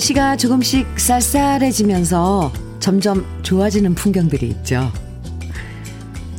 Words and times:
날씨가 0.00 0.36
조금씩 0.36 0.98
쌀쌀해지면서 0.98 2.52
점점 2.78 3.26
좋아지는 3.42 3.94
풍경들이 3.94 4.48
있죠. 4.48 4.92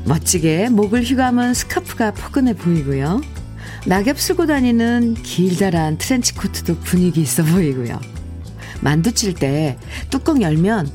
멋지게 0.06 0.70
목을 0.70 1.04
휘감은 1.04 1.54
스카프가 1.54 2.12
포근해 2.12 2.54
보이고요. 2.54 3.22
낙엽 3.86 4.20
쓸고 4.20 4.48
다니는 4.48 5.16
길다란 5.16 5.98
트렌치 5.98 6.34
코트도 6.34 6.80
분위기 6.80 7.22
있어 7.22 7.44
보이고요. 7.44 8.00
만두 8.82 9.12
칠 9.12 9.34
때 9.34 9.78
뚜껑 10.10 10.42
열면 10.42 10.90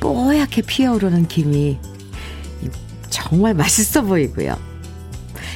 뽀얗게 0.00 0.62
피어오르는 0.62 1.28
김이 1.28 1.78
정말 3.10 3.54
맛있어 3.54 4.02
보이고요. 4.02 4.56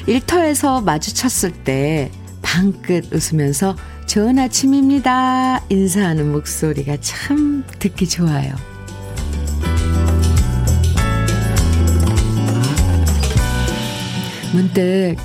일터에서 0.07 0.81
마주쳤을 0.81 1.51
때 1.65 2.11
방긋 2.43 3.13
웃으면서 3.13 3.77
좋은 4.13 4.39
아침입니다. 4.39 5.65
인사하는 5.71 6.33
목소리가 6.33 6.99
참 7.01 7.65
듣기 7.79 8.07
좋아요. 8.07 8.55
문득 14.53 15.17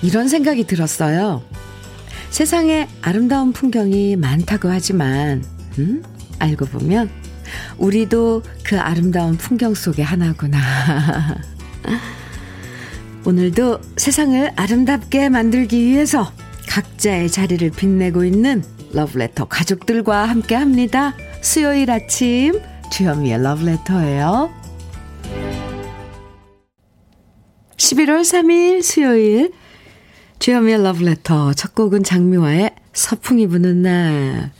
이런 0.00 0.26
생각이 0.26 0.64
들었어요. 0.64 1.42
세상에 2.30 2.88
아름다운 3.02 3.52
풍경이 3.52 4.16
많다고 4.16 4.70
하지만, 4.70 5.44
음? 5.78 6.02
알고 6.38 6.64
보면, 6.64 7.10
우리도 7.76 8.42
그 8.62 8.80
아름다운 8.80 9.36
풍경 9.36 9.74
속의 9.74 10.02
하나구나. 10.02 10.58
오늘도 13.26 13.82
세상을 13.98 14.52
아름답게 14.56 15.28
만들기 15.28 15.84
위해서 15.84 16.32
각자의 16.68 17.30
자리를 17.30 17.70
빛내고 17.70 18.24
있는 18.24 18.62
러브레터 18.92 19.46
가족들과 19.46 20.24
함께 20.24 20.54
합니다. 20.54 21.14
수요일 21.40 21.90
아침 21.90 22.60
주현미의 22.92 23.42
러브레터예요. 23.42 24.50
11월 27.76 28.20
3일 28.20 28.82
수요일 28.82 29.52
주현미의 30.38 30.82
러브레터 30.82 31.54
첫 31.54 31.74
곡은 31.74 32.04
장미화의 32.04 32.70
서풍이 32.92 33.46
부는 33.46 33.82
날 33.82 34.50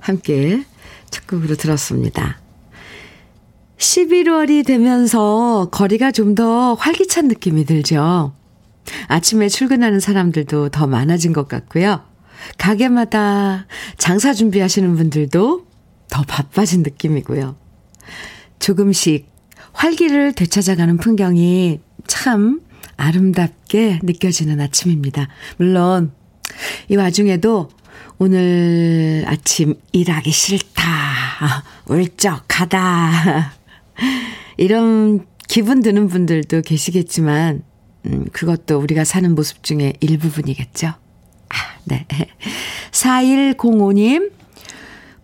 함께 0.00 0.62
첫 1.10 1.26
곡으로 1.26 1.54
들었습니다. 1.56 2.38
11월이 3.78 4.66
되면서 4.66 5.68
거리가 5.70 6.10
좀 6.12 6.34
더 6.34 6.74
활기찬 6.74 7.28
느낌이 7.28 7.64
들죠. 7.64 8.32
아침에 9.06 9.48
출근하는 9.48 10.00
사람들도 10.00 10.70
더 10.70 10.86
많아진 10.86 11.32
것 11.32 11.48
같고요. 11.48 12.02
가게마다 12.56 13.66
장사 13.96 14.32
준비하시는 14.32 14.96
분들도 14.96 15.66
더 16.08 16.22
바빠진 16.22 16.82
느낌이고요. 16.82 17.56
조금씩 18.58 19.28
활기를 19.72 20.32
되찾아가는 20.32 20.96
풍경이 20.96 21.80
참 22.06 22.60
아름답게 22.96 24.00
느껴지는 24.02 24.60
아침입니다. 24.60 25.28
물론 25.56 26.12
이 26.88 26.96
와중에도 26.96 27.68
오늘 28.18 29.24
아침 29.26 29.74
일하기 29.92 30.30
싫다, 30.30 30.82
울적하다 31.86 33.52
이런 34.56 35.24
기분 35.46 35.82
드는 35.82 36.08
분들도 36.08 36.62
계시겠지만 36.62 37.62
음, 38.06 38.26
그것도 38.32 38.78
우리가 38.78 39.04
사는 39.04 39.34
모습 39.34 39.62
중에 39.62 39.94
일부분이겠죠. 40.00 40.88
아, 40.88 41.54
네. 41.84 42.06
4105님, 42.92 44.32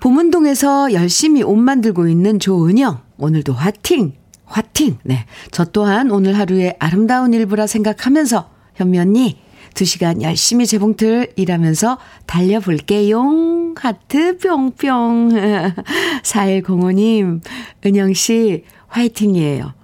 보문동에서 0.00 0.92
열심히 0.92 1.42
옷 1.42 1.56
만들고 1.56 2.08
있는 2.08 2.38
조은영, 2.38 3.00
오늘도 3.18 3.52
화팅! 3.52 4.12
화팅! 4.44 4.98
네. 5.02 5.24
저 5.50 5.64
또한 5.64 6.10
오늘 6.10 6.38
하루의 6.38 6.76
아름다운 6.78 7.32
일부라 7.32 7.66
생각하면서 7.66 8.50
현미 8.74 8.98
언니, 8.98 9.38
2시간 9.74 10.22
열심히 10.22 10.66
재봉틀 10.66 11.32
일하면서 11.36 11.98
달려볼게요. 12.26 13.74
하트 13.76 14.38
뿅뿅. 14.38 15.30
4105님, 16.22 17.40
은영씨, 17.84 18.64
화이팅이에요. 18.88 19.74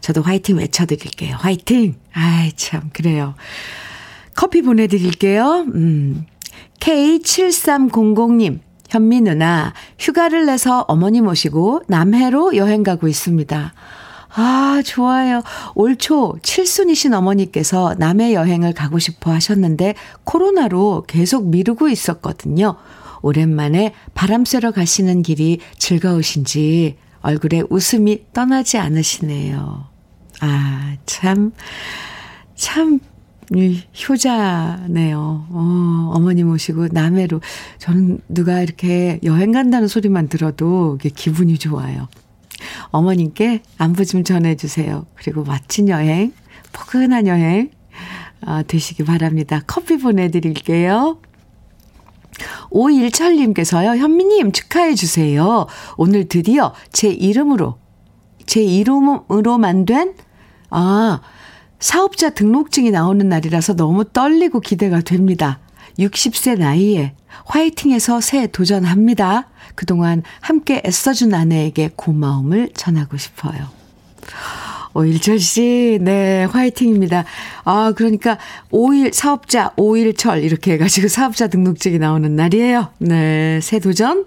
저도 0.00 0.22
화이팅 0.22 0.58
외쳐드릴게요. 0.58 1.36
화이팅! 1.36 1.94
아이, 2.12 2.52
참, 2.52 2.90
그래요. 2.92 3.34
커피 4.34 4.62
보내드릴게요. 4.62 5.66
음. 5.74 6.26
K7300님, 6.80 8.60
현미 8.88 9.20
누나, 9.22 9.72
휴가를 9.98 10.46
내서 10.46 10.84
어머니 10.88 11.20
모시고 11.20 11.82
남해로 11.88 12.56
여행 12.56 12.82
가고 12.82 13.08
있습니다. 13.08 13.72
아, 14.38 14.82
좋아요. 14.84 15.42
올 15.74 15.96
초 15.96 16.36
칠순이신 16.42 17.14
어머니께서 17.14 17.94
남해 17.98 18.34
여행을 18.34 18.74
가고 18.74 18.98
싶어 18.98 19.32
하셨는데 19.32 19.94
코로나로 20.24 21.04
계속 21.08 21.48
미루고 21.48 21.88
있었거든요. 21.88 22.76
오랜만에 23.22 23.94
바람 24.14 24.44
쐬러 24.44 24.70
가시는 24.72 25.22
길이 25.22 25.58
즐거우신지 25.78 26.96
얼굴에 27.26 27.64
웃음이 27.70 28.26
떠나지 28.32 28.78
않으시네요. 28.78 29.84
아, 30.40 30.96
참, 31.06 31.50
참, 32.54 33.00
효자네요. 34.08 35.46
어, 35.50 36.10
어머니 36.14 36.44
모시고 36.44 36.88
남해로. 36.92 37.40
저는 37.78 38.20
누가 38.28 38.60
이렇게 38.60 39.18
여행 39.24 39.50
간다는 39.50 39.88
소리만 39.88 40.28
들어도 40.28 40.98
이게 41.00 41.08
기분이 41.08 41.58
좋아요. 41.58 42.06
어머님께 42.90 43.62
안부 43.76 44.04
좀 44.04 44.22
전해주세요. 44.22 45.06
그리고 45.16 45.42
멋진 45.42 45.88
여행, 45.88 46.32
포근한 46.72 47.26
여행, 47.26 47.70
어, 48.46 48.62
되시기 48.64 49.04
바랍니다. 49.04 49.62
커피 49.66 49.98
보내드릴게요. 49.98 51.18
오일철님께서요, 52.70 53.96
현미님 53.96 54.52
축하해주세요. 54.52 55.66
오늘 55.96 56.28
드디어 56.28 56.72
제 56.92 57.08
이름으로, 57.08 57.78
제 58.46 58.62
이름으로만 58.62 59.86
된, 59.86 60.14
아, 60.70 61.20
사업자 61.78 62.30
등록증이 62.30 62.90
나오는 62.90 63.28
날이라서 63.28 63.76
너무 63.76 64.04
떨리고 64.04 64.60
기대가 64.60 65.00
됩니다. 65.00 65.60
60세 65.98 66.58
나이에 66.58 67.14
화이팅해서 67.46 68.20
새 68.20 68.46
도전합니다. 68.46 69.48
그동안 69.74 70.22
함께 70.40 70.82
애써준 70.84 71.34
아내에게 71.34 71.90
고마움을 71.96 72.70
전하고 72.74 73.16
싶어요. 73.16 73.68
오일철 74.96 75.38
씨, 75.40 75.98
네, 76.00 76.44
화이팅입니다. 76.44 77.26
아, 77.64 77.92
그러니까, 77.94 78.38
오일, 78.70 79.12
사업자, 79.12 79.72
오일철, 79.76 80.42
이렇게 80.42 80.72
해가지고 80.72 81.08
사업자 81.08 81.48
등록증이 81.48 81.98
나오는 81.98 82.34
날이에요. 82.34 82.92
네, 83.00 83.60
새 83.60 83.78
도전 83.78 84.24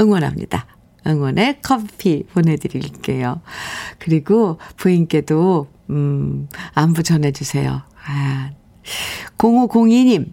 응원합니다. 0.00 0.66
응원의 1.06 1.60
커피 1.62 2.24
보내드릴게요. 2.34 3.42
그리고 4.00 4.58
부인께도, 4.76 5.68
음, 5.90 6.48
안부 6.74 7.04
전해주세요. 7.04 7.82
아, 8.06 8.50
0502님, 9.38 10.32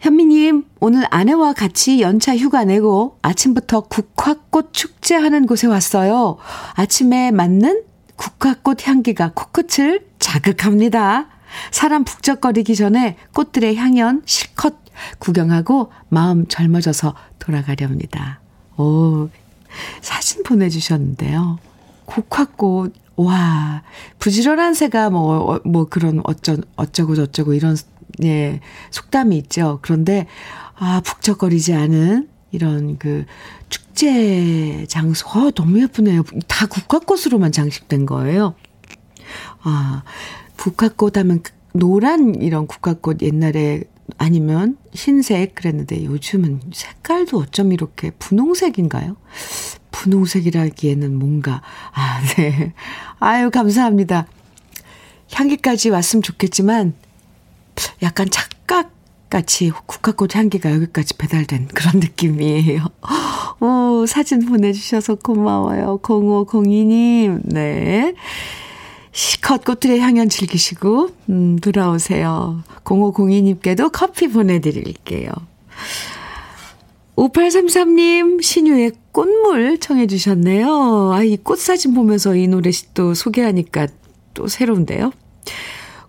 현미님, 0.00 0.64
오늘 0.80 1.04
아내와 1.10 1.54
같이 1.54 2.02
연차 2.02 2.36
휴가 2.36 2.64
내고 2.64 3.16
아침부터 3.22 3.80
국화꽃 3.88 4.74
축제하는 4.74 5.46
곳에 5.46 5.66
왔어요. 5.66 6.36
아침에 6.74 7.30
맞는 7.30 7.87
국화꽃 8.18 8.86
향기가 8.86 9.32
코끝을 9.34 10.06
자극합니다. 10.18 11.28
사람 11.70 12.04
북적거리기 12.04 12.76
전에 12.76 13.16
꽃들의 13.32 13.76
향연 13.76 14.22
실컷 14.26 14.74
구경하고 15.18 15.92
마음 16.08 16.46
젊어져서 16.46 17.14
돌아가렵니다. 17.38 18.40
오, 18.76 19.30
사진 20.02 20.42
보내주셨는데요. 20.42 21.58
국화꽃, 22.04 22.92
와, 23.16 23.82
부지런한 24.18 24.74
새가 24.74 25.10
뭐, 25.10 25.54
어, 25.54 25.60
뭐 25.64 25.86
그런 25.86 26.20
어쩌, 26.24 26.56
어쩌고 26.76 27.14
저쩌고 27.14 27.54
이런, 27.54 27.76
예, 28.24 28.60
속담이 28.90 29.36
있죠. 29.38 29.78
그런데, 29.82 30.26
아, 30.76 31.00
북적거리지 31.04 31.74
않은 31.74 32.28
이런 32.50 32.98
그 32.98 33.24
축제 33.68 34.86
장소, 34.88 35.28
어, 35.28 35.50
너무 35.50 35.80
예쁘네요. 35.82 36.22
다 36.46 36.66
국화꽃으로만 36.66 37.52
장식된 37.52 38.06
거예요. 38.06 38.54
아, 39.62 40.02
국화꽃 40.56 41.16
하면 41.18 41.42
그 41.42 41.52
노란 41.72 42.34
이런 42.36 42.66
국화꽃 42.66 43.22
옛날에 43.22 43.82
아니면 44.16 44.78
흰색 44.92 45.54
그랬는데 45.54 46.04
요즘은 46.04 46.60
색깔도 46.72 47.38
어쩜 47.38 47.72
이렇게 47.72 48.10
분홍색인가요? 48.12 49.16
분홍색이라기에는 49.90 51.18
뭔가, 51.18 51.62
아, 51.92 52.20
네. 52.36 52.72
아유, 53.18 53.50
감사합니다. 53.50 54.26
향기까지 55.32 55.90
왔으면 55.90 56.22
좋겠지만, 56.22 56.94
약간 58.02 58.30
착각 58.30 58.57
같이 59.30 59.70
국화꽃 59.86 60.34
향기가 60.34 60.72
여기까지 60.72 61.14
배달된 61.16 61.68
그런 61.74 61.94
느낌이에요. 62.00 62.86
오, 63.60 64.06
사진 64.06 64.46
보내주셔서 64.46 65.16
고마워요. 65.16 65.98
0502님, 66.02 67.40
네. 67.44 68.14
시컷 69.12 69.64
꽃들의 69.64 69.98
향연 70.00 70.28
즐기시고, 70.28 71.10
음, 71.30 71.58
돌아오세요. 71.58 72.62
0502님께도 72.84 73.90
커피 73.92 74.28
보내드릴게요. 74.28 75.30
5833님, 77.16 78.42
신유의 78.42 78.92
꽃물 79.12 79.78
청해주셨네요. 79.78 81.12
아, 81.12 81.22
이 81.24 81.36
꽃 81.36 81.58
사진 81.58 81.94
보면서 81.94 82.36
이 82.36 82.46
노래 82.46 82.70
또 82.94 83.14
소개하니까 83.14 83.88
또 84.34 84.46
새로운데요. 84.46 85.10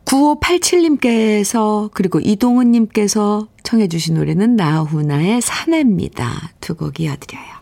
9587님께서, 0.10 1.92
그리고 1.94 2.20
이동은님께서 2.20 3.48
청해 3.62 3.88
주신 3.88 4.16
노래는 4.16 4.56
나훈아의 4.56 5.42
사내입니다. 5.42 6.52
두 6.60 6.74
곡 6.76 7.00
이어드려요. 7.00 7.60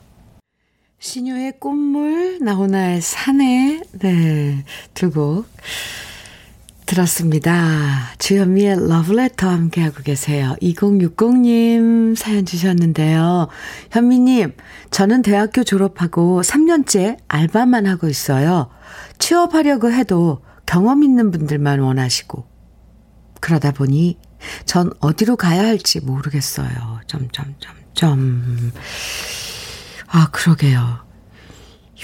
신유의 0.99 1.59
꽃물, 1.59 2.39
나훈아의 2.41 3.01
사내, 3.01 3.81
네, 3.99 4.63
두 4.93 5.11
곡. 5.11 5.45
들었습니다. 6.85 8.13
주현미의 8.17 8.87
러브레터 8.87 9.49
함께하고 9.49 10.03
계세요. 10.03 10.55
2060님 10.61 12.15
사연 12.15 12.45
주셨는데요. 12.45 13.49
현미님, 13.91 14.53
저는 14.89 15.21
대학교 15.21 15.65
졸업하고 15.65 16.41
3년째 16.43 17.17
알바만 17.27 17.87
하고 17.87 18.07
있어요. 18.07 18.69
취업하려고 19.19 19.91
해도 19.91 20.39
경험 20.67 21.01
있는 21.01 21.31
분들만 21.31 21.79
원하시고. 21.79 22.45
그러다 23.41 23.71
보니 23.71 24.19
전 24.65 24.91
어디로 24.99 25.35
가야 25.37 25.63
할지 25.63 25.99
모르겠어요. 25.99 26.99
점점점점. 27.07 28.71
아, 30.07 30.29
그러게요. 30.31 30.99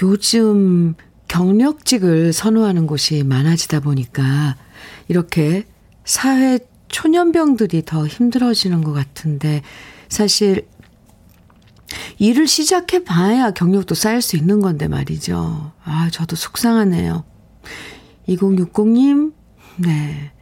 요즘 0.02 0.94
경력직을 1.28 2.32
선호하는 2.32 2.86
곳이 2.86 3.22
많아지다 3.22 3.80
보니까 3.80 4.56
이렇게 5.08 5.66
사회 6.04 6.58
초년병들이 6.88 7.84
더 7.84 8.06
힘들어지는 8.06 8.82
것 8.82 8.92
같은데 8.92 9.62
사실 10.08 10.68
일을 12.18 12.46
시작해 12.46 13.04
봐야 13.04 13.50
경력도 13.50 13.94
쌓일 13.94 14.22
수 14.22 14.36
있는 14.36 14.60
건데 14.60 14.88
말이죠. 14.88 15.72
아, 15.84 16.08
저도 16.10 16.36
속상하네요. 16.36 17.24
2060님, 18.28 19.32
네. 19.76 20.32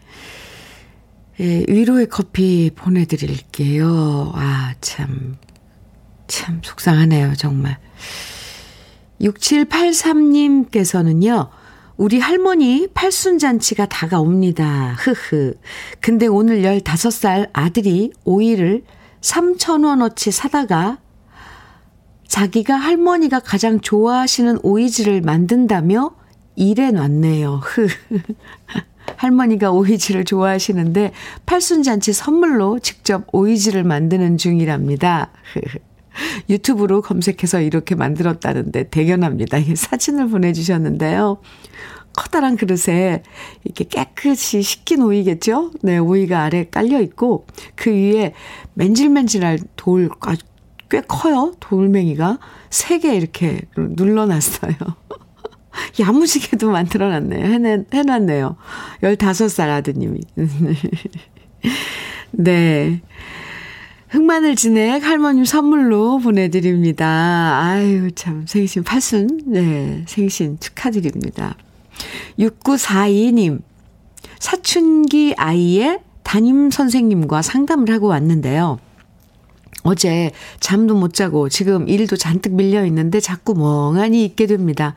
예, 1.41 1.65
위로의 1.69 2.09
커피 2.09 2.71
보내드릴게요. 2.75 4.33
아, 4.35 4.75
참, 4.81 5.37
참 6.27 6.61
속상하네요, 6.63 7.35
정말. 7.37 7.79
6783님께서는요, 9.21 11.51
우리 11.97 12.19
할머니 12.21 12.89
팔순잔치가 12.93 13.87
다가옵니다. 13.87 14.97
흐흐. 14.99 15.55
근데 16.01 16.27
오늘 16.27 16.63
15살 16.63 17.49
아들이 17.53 18.13
오이를 18.25 18.83
3,000원어치 19.21 20.33
사다가 20.33 20.99
자기가 22.27 22.75
할머니가 22.75 23.39
가장 23.41 23.81
좋아하시는 23.81 24.59
오이지를 24.63 25.21
만든다며 25.21 26.17
일해 26.57 26.91
놨네요. 26.91 27.61
흐. 27.63 27.87
할머니가 29.17 29.71
오이지를 29.73 30.25
좋아하시는데 30.25 31.13
팔순잔치 31.47 32.13
선물로 32.13 32.79
직접 32.81 33.25
오이지를 33.33 33.85
만드는 33.85 34.37
중이랍니다. 34.39 35.31
유튜브로 36.51 37.03
검색해서 37.03 37.61
이렇게 37.61 37.95
만들었다는데 37.95 38.91
대견합니다. 38.91 39.59
사진을 39.75 40.29
보내주셨는데요. 40.29 41.39
커다란 42.15 42.57
그릇에 42.57 43.23
이렇게 43.65 43.85
깨끗이 43.85 44.61
식힌 44.63 45.03
오이겠죠? 45.03 45.71
네, 45.83 45.99
오이가 45.99 46.43
아래 46.43 46.65
깔려 46.71 47.01
있고 47.01 47.47
그 47.75 47.91
위에 47.91 48.35
맨질맨질할 48.75 49.59
돌, 49.77 50.11
아, 50.21 50.35
꽤 50.91 51.01
커요. 51.01 51.55
돌멩이가. 51.61 52.39
세 52.71 52.99
개 52.99 53.15
이렇게 53.15 53.63
눌러놨어요. 53.77 54.75
야무지게도 56.01 56.71
만들어놨네요. 56.71 57.45
해내, 57.45 57.85
해놨네요. 57.93 58.57
15살 59.03 59.69
아드님이. 59.69 60.21
네. 62.33 63.01
흑마늘 64.09 64.57
진액 64.57 65.03
할머님 65.05 65.47
선물로 65.47 66.19
보내드립니다. 66.19 67.59
아유, 67.63 68.11
참, 68.13 68.45
생신 68.47 68.83
팔순, 68.83 69.41
네, 69.47 70.05
생신 70.07 70.59
축하드립니다. 70.61 71.57
6942님, 72.39 73.63
사춘기 74.39 75.33
아이의 75.39 76.01
담임 76.25 76.71
선생님과 76.71 77.41
상담을 77.41 77.91
하고 77.91 78.09
왔는데요. 78.09 78.79
어제 79.83 80.31
잠도 80.61 80.95
못 80.95 81.15
자고 81.15 81.49
지금 81.49 81.89
일도 81.89 82.17
잔뜩 82.17 82.55
밀려 82.55 82.85
있는데 82.87 83.21
자꾸 83.21 83.55
멍하니 83.55 84.25
있게 84.25 84.47
됩니다. 84.47 84.95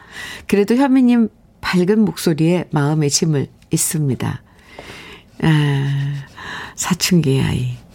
그래도 0.48 0.76
현미님 0.76 1.30
밝은 1.62 2.00
목소리에 2.00 2.66
마음의 2.72 3.10
짐을 3.10 3.48
있습니다. 3.72 4.42
아, 5.42 6.14
사춘기 6.76 7.42
아이. 7.42 7.86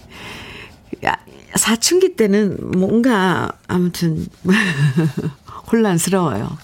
사춘기 1.55 2.15
때는 2.15 2.57
뭔가 2.79 3.53
아무튼 3.67 4.27
혼란스러워요. 5.73 6.57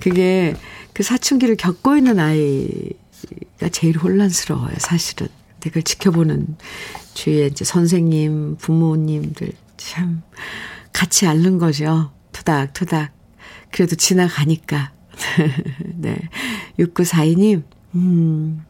그게 0.00 0.54
그 0.92 1.02
사춘기를 1.02 1.56
겪고 1.56 1.96
있는 1.96 2.18
아이가 2.18 3.68
제일 3.70 3.96
혼란스러워요, 3.96 4.74
사실은. 4.78 5.28
그걸 5.68 5.82
지켜보는 5.82 6.56
주위에 7.14 7.46
이제 7.46 7.64
선생님, 7.64 8.56
부모님들 8.56 9.52
참 9.76 10.22
같이 10.92 11.26
앓는 11.26 11.58
거죠. 11.58 12.12
투닥투닥. 12.32 13.12
그래도 13.70 13.96
지나가니까. 13.96 14.92
네. 15.94 16.16
6942님, 16.78 17.62
음, 17.94 18.64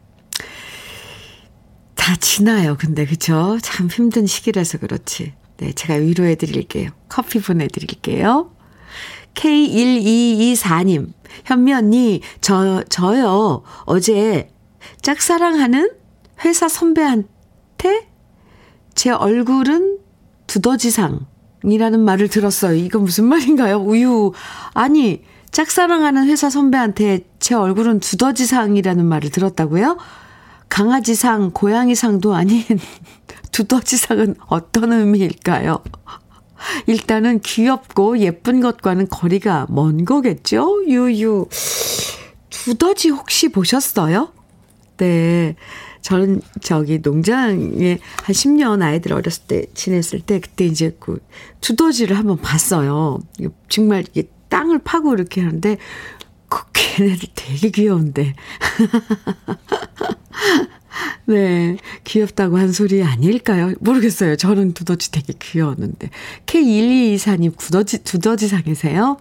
다 1.95 2.15
지나요. 2.17 2.75
근데 2.77 3.05
그쵸? 3.05 3.57
참 3.61 3.87
힘든 3.87 4.25
시기라서 4.25 4.79
그렇지. 4.79 5.33
네, 5.57 5.71
제가 5.73 5.95
위로해 5.95 6.35
드릴게요. 6.35 6.89
커피 7.07 7.39
보내 7.39 7.67
드릴게요. 7.67 8.51
K1224님, 9.35 11.13
현미 11.45 11.73
언니, 11.73 12.21
저, 12.41 12.83
저요, 12.89 13.63
어제 13.85 14.49
짝사랑하는 15.01 16.00
회사 16.43 16.67
선배한테 16.67 18.07
제 18.95 19.09
얼굴은 19.09 19.99
두더지상이라는 20.47 21.99
말을 21.99 22.27
들었어요. 22.27 22.75
이거 22.75 22.99
무슨 22.99 23.25
말인가요? 23.25 23.77
우유. 23.77 24.33
아니, 24.73 25.23
짝사랑하는 25.51 26.27
회사 26.27 26.49
선배한테 26.49 27.21
제 27.39 27.55
얼굴은 27.55 27.99
두더지상이라는 27.99 29.05
말을 29.05 29.29
들었다고요? 29.29 29.97
강아지상, 30.69 31.51
고양이상도 31.53 32.33
아닌 32.33 32.63
두더지상은 33.51 34.35
어떤 34.47 34.93
의미일까요? 34.93 35.83
일단은 36.87 37.39
귀엽고 37.39 38.19
예쁜 38.19 38.61
것과는 38.61 39.09
거리가 39.09 39.67
먼 39.69 40.05
거겠죠? 40.05 40.85
유유. 40.87 41.47
두더지 42.49 43.09
혹시 43.09 43.49
보셨어요? 43.49 44.31
네. 44.97 45.55
저는 46.01 46.41
저기 46.61 46.99
농장에 46.99 47.99
한 48.23 48.33
10년 48.33 48.81
아이들 48.81 49.13
어렸을 49.13 49.43
때 49.47 49.65
지냈을 49.73 50.21
때 50.21 50.39
그때 50.39 50.65
이제 50.65 50.95
그 50.99 51.19
두더지를 51.61 52.17
한번 52.17 52.37
봤어요. 52.37 53.19
정말 53.69 54.03
이게 54.11 54.27
땅을 54.49 54.79
파고 54.79 55.13
이렇게 55.13 55.41
하는데 55.41 55.77
그 56.49 56.63
걔네들 56.73 57.29
되게 57.35 57.69
귀여운데. 57.69 58.33
네. 61.25 61.77
귀엽다고 62.03 62.57
한 62.57 62.71
소리 62.71 63.03
아닐까요? 63.03 63.73
모르겠어요. 63.79 64.35
저는 64.35 64.73
두더지 64.73 65.11
되게 65.11 65.33
귀여웠는데. 65.39 66.09
K1224님 66.45 67.57
두더지, 67.57 68.03
두더지상이세요? 68.03 69.17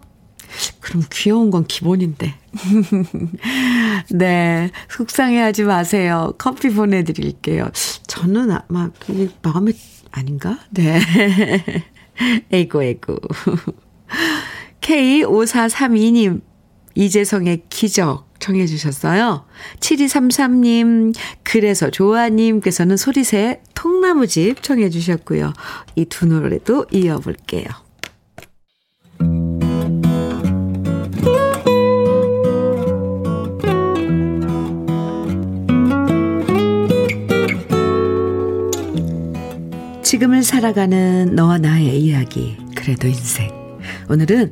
그럼 0.81 1.05
귀여운 1.13 1.51
건 1.51 1.67
기본인데. 1.67 2.35
네. 4.11 4.71
속상해 4.91 5.39
하지 5.41 5.65
마세요. 5.65 6.35
커피 6.39 6.71
보내드릴게요. 6.71 7.71
저는 8.07 8.51
아마 8.51 8.91
마음에 9.43 9.73
아닌가? 10.11 10.59
네. 10.71 11.01
에이고, 12.53 12.83
에이고. 12.83 13.17
K5432님, 14.81 16.41
이재성의 16.95 17.63
기적 17.69 18.29
청해 18.41 18.67
주셨어요. 18.67 19.45
7233님, 19.81 21.15
그래서 21.43 21.91
조아님께서는 21.91 22.97
소리새 22.97 23.61
통나무집 23.75 24.63
청해 24.63 24.91
주셨고요. 24.91 25.53
이 25.97 26.05
두 26.07 26.27
노래도 26.27 26.87
이어볼게요. 26.91 27.67
지금을 40.21 40.43
살아가는 40.43 41.35
너와 41.35 41.57
나의 41.57 41.99
이야기, 41.99 42.59
그래도 42.75 43.09
인생. 43.09 43.51
오늘은 44.11 44.51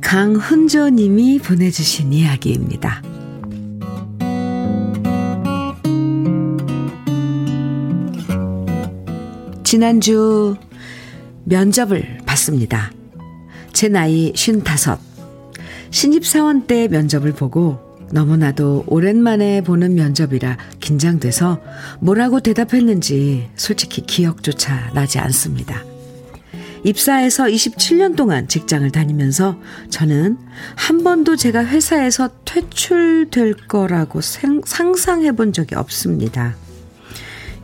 강훈조 0.00 0.88
님이 0.88 1.38
보내주신 1.38 2.14
이야기입니다. 2.14 3.02
지난주 9.64 10.56
면접을 11.44 12.18
봤습니다. 12.24 12.90
제 13.74 13.88
나이 13.88 14.32
55. 14.34 14.96
신입사원 15.90 16.66
때 16.66 16.88
면접을 16.88 17.32
보고 17.32 17.85
너무나도 18.12 18.84
오랜만에 18.86 19.62
보는 19.62 19.94
면접이라 19.94 20.56
긴장돼서 20.80 21.60
뭐라고 22.00 22.40
대답했는지 22.40 23.48
솔직히 23.56 24.02
기억조차 24.02 24.90
나지 24.94 25.18
않습니다. 25.18 25.84
입사해서 26.84 27.44
27년 27.44 28.14
동안 28.14 28.46
직장을 28.46 28.88
다니면서 28.92 29.58
저는 29.90 30.38
한 30.76 31.02
번도 31.02 31.34
제가 31.34 31.64
회사에서 31.64 32.30
퇴출될 32.44 33.54
거라고 33.66 34.20
상상해 34.20 35.32
본 35.32 35.52
적이 35.52 35.74
없습니다. 35.74 36.54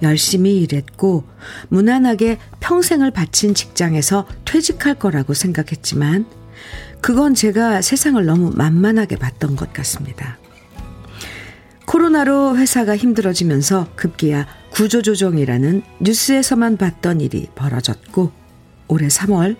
열심히 0.02 0.60
일했고 0.60 1.22
무난하게 1.68 2.38
평생을 2.58 3.12
바친 3.12 3.54
직장에서 3.54 4.26
퇴직할 4.44 4.96
거라고 4.96 5.34
생각했지만 5.34 6.26
그건 7.02 7.34
제가 7.34 7.82
세상을 7.82 8.24
너무 8.24 8.52
만만하게 8.54 9.16
봤던 9.16 9.56
것 9.56 9.72
같습니다. 9.72 10.38
코로나로 11.84 12.56
회사가 12.56 12.96
힘들어지면서 12.96 13.88
급기야 13.96 14.46
구조조정이라는 14.70 15.82
뉴스에서만 16.00 16.76
봤던 16.76 17.20
일이 17.20 17.48
벌어졌고 17.56 18.30
올해 18.86 19.08
3월 19.08 19.56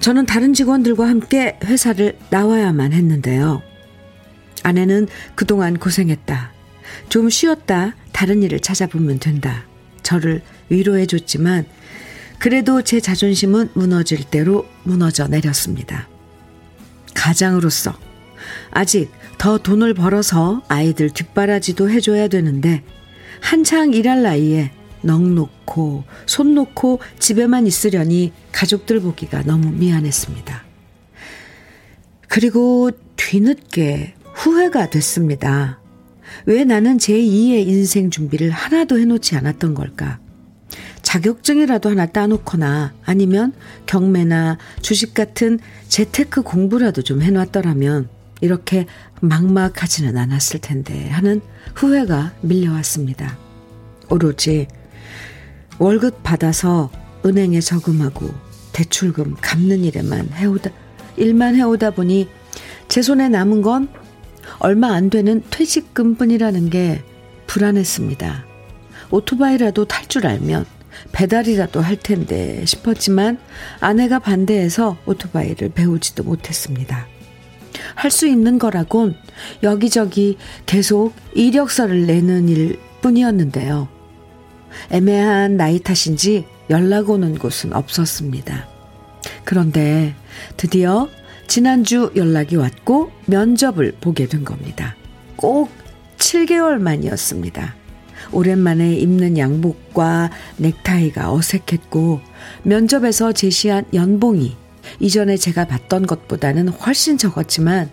저는 0.00 0.26
다른 0.26 0.52
직원들과 0.52 1.08
함께 1.08 1.58
회사를 1.64 2.18
나와야만 2.30 2.92
했는데요. 2.92 3.62
아내는 4.62 5.08
그동안 5.34 5.78
고생했다. 5.78 6.52
좀 7.08 7.30
쉬었다. 7.30 7.96
다른 8.12 8.42
일을 8.42 8.60
찾아보면 8.60 9.18
된다. 9.18 9.64
저를 10.02 10.42
위로해 10.68 11.06
줬지만 11.06 11.64
그래도 12.38 12.82
제 12.82 13.00
자존심은 13.00 13.70
무너질 13.74 14.24
대로 14.24 14.66
무너져 14.84 15.26
내렸습니다. 15.26 16.06
가장으로서 17.18 17.98
아직 18.70 19.10
더 19.38 19.58
돈을 19.58 19.92
벌어서 19.92 20.62
아이들 20.68 21.10
뒷바라지도 21.10 21.90
해줘야 21.90 22.28
되는데 22.28 22.84
한창 23.40 23.92
일할 23.92 24.22
나이에 24.22 24.70
넋 25.02 25.34
놓고 25.34 26.04
손 26.26 26.54
놓고 26.54 27.00
집에만 27.18 27.66
있으려니 27.66 28.32
가족들 28.52 29.00
보기가 29.00 29.42
너무 29.42 29.70
미안했습니다. 29.72 30.64
그리고 32.28 32.90
뒤늦게 33.16 34.14
후회가 34.34 34.90
됐습니다. 34.90 35.80
왜 36.46 36.64
나는 36.64 36.98
제2의 36.98 37.66
인생 37.66 38.10
준비를 38.10 38.50
하나도 38.50 38.98
해놓지 38.98 39.36
않았던 39.36 39.74
걸까? 39.74 40.20
자격증이라도 41.08 41.88
하나 41.88 42.04
따놓거나 42.04 42.92
아니면 43.02 43.54
경매나 43.86 44.58
주식 44.82 45.14
같은 45.14 45.58
재테크 45.88 46.42
공부라도 46.42 47.00
좀 47.00 47.22
해놨더라면 47.22 48.10
이렇게 48.42 48.84
막막하지는 49.22 50.18
않았을 50.18 50.60
텐데 50.60 51.08
하는 51.08 51.40
후회가 51.76 52.34
밀려왔습니다. 52.42 53.38
오로지 54.10 54.68
월급 55.78 56.22
받아서 56.22 56.90
은행에 57.24 57.60
저금하고 57.60 58.28
대출금 58.74 59.36
갚는 59.40 59.84
일에만 59.84 60.28
해오다, 60.34 60.70
일만 61.16 61.56
해오다 61.56 61.92
보니 61.92 62.28
제 62.88 63.00
손에 63.00 63.30
남은 63.30 63.62
건 63.62 63.88
얼마 64.58 64.92
안 64.92 65.08
되는 65.08 65.42
퇴직금 65.48 66.16
뿐이라는 66.16 66.68
게 66.68 67.02
불안했습니다. 67.46 68.44
오토바이라도 69.10 69.86
탈 69.86 70.06
줄 70.06 70.26
알면 70.26 70.66
배달이라도 71.12 71.80
할 71.80 71.96
텐데 71.96 72.64
싶었지만 72.66 73.38
아내가 73.80 74.18
반대해서 74.18 74.96
오토바이를 75.06 75.70
배우지도 75.70 76.24
못했습니다. 76.24 77.06
할 77.94 78.10
수 78.10 78.26
있는 78.26 78.58
거라곤 78.58 79.16
여기저기 79.62 80.36
계속 80.66 81.14
이력서를 81.34 82.06
내는 82.06 82.48
일 82.48 82.78
뿐이었는데요. 83.00 83.88
애매한 84.90 85.56
나이 85.56 85.78
탓인지 85.78 86.44
연락 86.70 87.10
오는 87.10 87.38
곳은 87.38 87.72
없었습니다. 87.72 88.68
그런데 89.44 90.14
드디어 90.56 91.08
지난주 91.46 92.12
연락이 92.14 92.56
왔고 92.56 93.10
면접을 93.26 93.92
보게 94.00 94.26
된 94.26 94.44
겁니다. 94.44 94.96
꼭 95.36 95.70
7개월 96.18 96.78
만이었습니다. 96.78 97.77
오랜만에 98.32 98.94
입는 98.94 99.38
양복과 99.38 100.30
넥타이가 100.56 101.32
어색했고 101.32 102.20
면접에서 102.62 103.32
제시한 103.32 103.84
연봉이 103.94 104.56
이전에 105.00 105.36
제가 105.36 105.66
받던 105.66 106.06
것보다는 106.06 106.68
훨씬 106.68 107.18
적었지만 107.18 107.90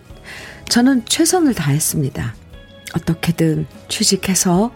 저는 0.68 1.04
최선을 1.06 1.54
다했습니다. 1.54 2.34
어떻게든 2.94 3.66
취직해서 3.88 4.72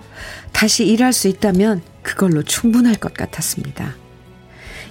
다시 0.53 0.87
일할 0.87 1.13
수 1.13 1.29
있다면 1.29 1.83
그걸로 2.03 2.43
충분할 2.43 2.97
것 2.97 3.15
같았습니다. 3.15 3.95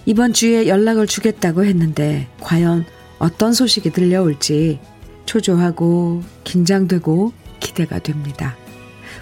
이번 0.05 0.33
주에 0.33 0.67
연락을 0.67 1.07
주겠다고 1.07 1.65
했는데 1.65 2.27
과연 2.39 2.85
어떤 3.19 3.53
소식이 3.53 3.91
들려올지 3.91 4.79
초조하고 5.25 6.23
긴장되고 6.43 7.33
기대가 7.59 7.99
됩니다. 7.99 8.57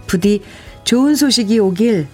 부디 0.05 0.41
좋은 0.87 1.15
소식이 1.15 1.59
오길 1.59 2.07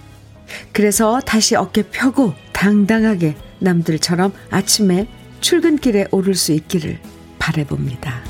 그래서 0.71 1.19
다시 1.19 1.55
어깨 1.55 1.83
펴고 1.83 2.33
당당하게 2.53 3.35
남들처럼 3.59 4.33
아침에 4.49 5.07
출근길에 5.41 6.07
오를 6.09 6.33
수 6.33 6.53
있기를 6.53 6.99
바래봅니다. 7.37 8.23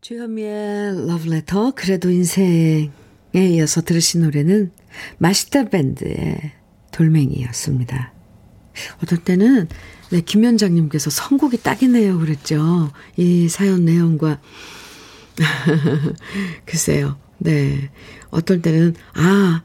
주현미의 0.00 1.08
러브레터 1.08 1.72
그래도 1.74 2.10
인생에 2.10 2.90
이어서 3.34 3.82
들으신 3.82 4.22
노래는 4.22 4.72
마시다 5.18 5.68
밴드의 5.68 6.52
돌멩이였습니다. 6.90 8.14
어떨 9.02 9.18
때는 9.18 9.68
네, 10.08 10.22
김현장님께서 10.22 11.10
선곡이 11.10 11.58
딱이네요 11.62 12.18
그랬죠. 12.18 12.90
이 13.18 13.50
사연 13.50 13.84
내용과 13.84 14.40
글쎄요. 16.64 17.22
네. 17.38 17.90
어떨 18.30 18.62
때는 18.62 18.94
아, 19.14 19.62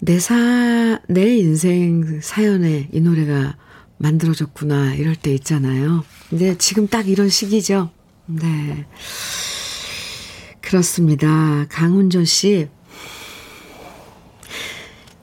내 0.00 0.18
사, 0.18 1.00
내 1.08 1.36
인생 1.36 2.20
사연에 2.20 2.88
이 2.92 3.00
노래가 3.00 3.56
만들어졌구나 3.98 4.94
이럴 4.94 5.16
때 5.16 5.32
있잖아요. 5.34 6.04
근데 6.28 6.56
지금 6.58 6.88
딱 6.88 7.08
이런 7.08 7.28
시기죠. 7.28 7.90
네. 8.26 8.86
그렇습니다. 10.60 11.66
강훈조 11.68 12.24
씨. 12.24 12.68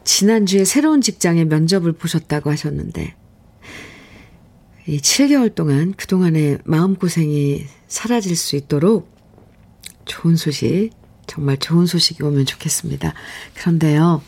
지난주에 0.03 0.65
새로운 0.65 1.01
직장에 1.01 1.46
면접을 1.46 1.93
보셨다고 1.93 2.50
하셨는데, 2.51 3.15
이 4.88 4.98
7개월 4.98 5.53
동안 5.53 5.93
그동안의 5.93 6.60
마음고생이 6.63 7.65
사라질 7.88 8.36
수 8.36 8.55
있도록 8.55 9.10
좋은 10.05 10.36
소식, 10.36 10.91
정말 11.32 11.56
좋은 11.56 11.86
소식이 11.86 12.24
오면 12.24 12.46
좋겠습니다. 12.46 13.14
그런데요, 13.54 14.22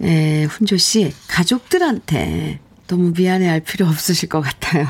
에, 0.00 0.44
훈조 0.44 0.78
씨, 0.78 1.12
가족들한테 1.28 2.60
너무 2.86 3.12
미안해 3.14 3.46
할 3.46 3.60
필요 3.60 3.86
없으실 3.86 4.30
것 4.30 4.40
같아요. 4.40 4.86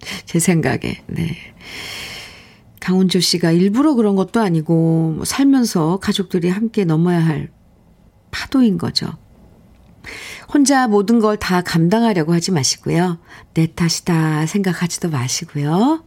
제 0.24 0.38
생각에, 0.38 1.02
네. 1.08 1.36
강훈조 2.80 3.20
씨가 3.20 3.50
일부러 3.52 3.92
그런 3.92 4.16
것도 4.16 4.40
아니고, 4.40 5.12
뭐 5.16 5.24
살면서 5.26 5.98
가족들이 5.98 6.48
함께 6.48 6.86
넘어야 6.86 7.22
할 7.22 7.50
파도인 8.30 8.78
거죠. 8.78 9.08
혼자 10.50 10.88
모든 10.88 11.20
걸 11.20 11.36
다 11.36 11.60
감당하려고 11.60 12.32
하지 12.32 12.50
마시고요. 12.50 13.18
내 13.52 13.66
탓이다 13.66 14.46
생각하지도 14.46 15.10
마시고요. 15.10 16.02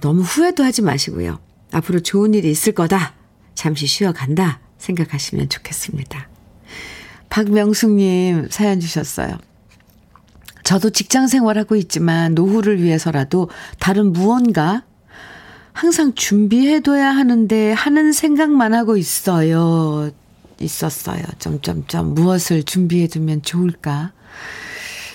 너무 0.00 0.22
후회도 0.22 0.62
하지 0.62 0.80
마시고요. 0.82 1.40
앞으로 1.74 2.00
좋은 2.00 2.34
일이 2.34 2.50
있을 2.50 2.72
거다. 2.72 3.14
잠시 3.54 3.86
쉬어간다. 3.86 4.60
생각하시면 4.78 5.48
좋겠습니다. 5.48 6.28
박명숙님 7.30 8.48
사연 8.50 8.80
주셨어요. 8.80 9.38
저도 10.62 10.90
직장 10.90 11.26
생활하고 11.26 11.76
있지만 11.76 12.34
노후를 12.34 12.82
위해서라도 12.82 13.50
다른 13.78 14.12
무언가 14.12 14.84
항상 15.72 16.14
준비해둬야 16.14 17.10
하는데 17.10 17.72
하는 17.72 18.12
생각만 18.12 18.72
하고 18.72 18.96
있어요. 18.96 20.10
있었어요. 20.60 21.22
점점점 21.38 22.14
무엇을 22.14 22.62
준비해두면 22.62 23.42
좋을까? 23.42 24.12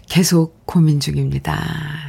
계속 0.07 0.65
고민 0.65 0.99
중입니다. 0.99 2.08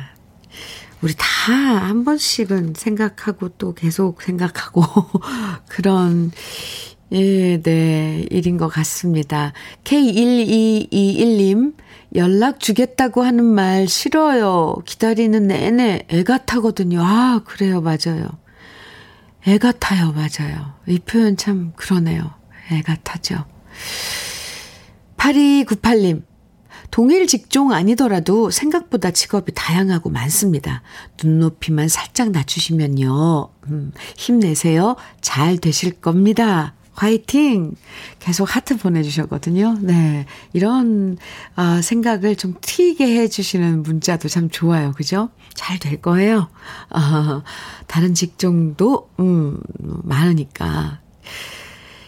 우리 1.02 1.14
다 1.16 1.70
한 1.90 2.04
번씩은 2.04 2.74
생각하고 2.76 3.48
또 3.50 3.74
계속 3.74 4.22
생각하고 4.22 4.84
그런 5.68 6.30
예, 7.12 7.60
네, 7.60 8.24
일인 8.30 8.56
것 8.56 8.68
같습니다. 8.68 9.52
K1221님, 9.82 11.74
연락 12.14 12.60
주겠다고 12.60 13.24
하는 13.24 13.44
말 13.44 13.88
싫어요. 13.88 14.76
기다리는 14.86 15.48
내내 15.48 16.04
애가 16.08 16.44
타거든요. 16.44 17.00
아, 17.02 17.40
그래요. 17.44 17.80
맞아요. 17.80 18.28
애가 19.44 19.72
타요. 19.72 20.12
맞아요. 20.12 20.74
이 20.86 21.00
표현 21.00 21.36
참 21.36 21.72
그러네요. 21.74 22.30
애가 22.70 22.98
타죠. 23.02 23.44
8298님, 25.16 26.22
동일 26.90 27.26
직종 27.26 27.72
아니더라도 27.72 28.50
생각보다 28.50 29.10
직업이 29.10 29.52
다양하고 29.54 30.10
많습니다. 30.10 30.82
눈높이만 31.22 31.88
살짝 31.88 32.30
낮추시면요. 32.30 33.48
음, 33.68 33.92
힘내세요. 34.16 34.96
잘 35.20 35.58
되실 35.58 35.92
겁니다. 36.00 36.74
화이팅! 36.92 37.74
계속 38.18 38.44
하트 38.54 38.76
보내주셨거든요. 38.76 39.78
네. 39.80 40.26
이런, 40.52 41.16
아, 41.54 41.80
생각을 41.80 42.36
좀 42.36 42.54
튀게 42.60 43.18
해주시는 43.20 43.84
문자도 43.84 44.28
참 44.28 44.50
좋아요. 44.50 44.92
그죠? 44.92 45.30
잘 45.54 45.78
될 45.78 46.02
거예요. 46.02 46.48
아, 46.90 47.42
다른 47.86 48.12
직종도, 48.14 49.08
음, 49.20 49.60
많으니까. 49.78 51.00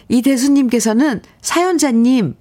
이대수님께서는 0.09 1.21
사연자님, 1.41 2.35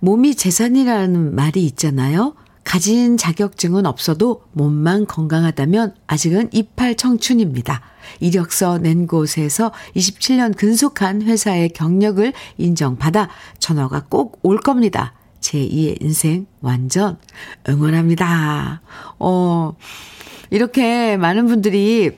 몸이 0.00 0.34
재산이라는 0.34 1.34
말이 1.34 1.64
있잖아요. 1.66 2.34
가진 2.64 3.16
자격증은 3.16 3.86
없어도 3.86 4.42
몸만 4.52 5.06
건강하다면 5.06 5.94
아직은 6.06 6.50
이팔 6.52 6.96
청춘입니다. 6.96 7.80
이력서 8.20 8.78
낸 8.78 9.06
곳에서 9.06 9.72
27년 9.96 10.56
근속한 10.56 11.22
회사의 11.22 11.70
경력을 11.70 12.32
인정받아 12.58 13.28
전화가 13.58 14.04
꼭 14.08 14.38
올 14.42 14.58
겁니다. 14.58 15.14
제2의 15.40 16.00
인생 16.02 16.46
완전 16.60 17.18
응원합니다. 17.68 18.80
어, 19.18 19.74
이렇게 20.50 21.16
많은 21.16 21.46
분들이 21.46 22.12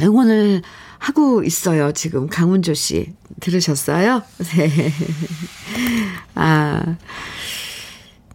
응원을 0.00 0.62
하고 0.98 1.42
있어요. 1.42 1.92
지금 1.92 2.28
강훈조 2.28 2.74
씨. 2.74 3.14
들으셨어요? 3.40 4.22
네. 4.56 4.92
아, 6.34 6.96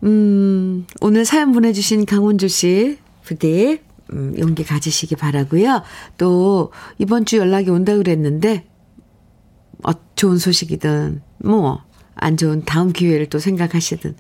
음, 0.04 0.86
오늘 1.02 1.26
사연 1.26 1.52
보내 1.52 1.74
주신 1.74 2.06
강훈조 2.06 2.48
씨, 2.48 2.98
부디, 3.24 3.80
음, 4.14 4.36
용기 4.38 4.64
가지시기 4.64 5.16
바라고요 5.16 5.84
또, 6.18 6.72
이번 6.98 7.26
주 7.26 7.38
연락이 7.38 7.70
온다 7.70 7.96
그랬는데, 7.96 8.66
어, 9.84 9.92
좋은 10.16 10.38
소식이든, 10.38 11.22
뭐, 11.40 11.84
안 12.16 12.38
좋은 12.38 12.64
다음 12.66 12.94
기회를 12.94 13.28
또 13.30 13.40
생각하시든, 13.40 14.16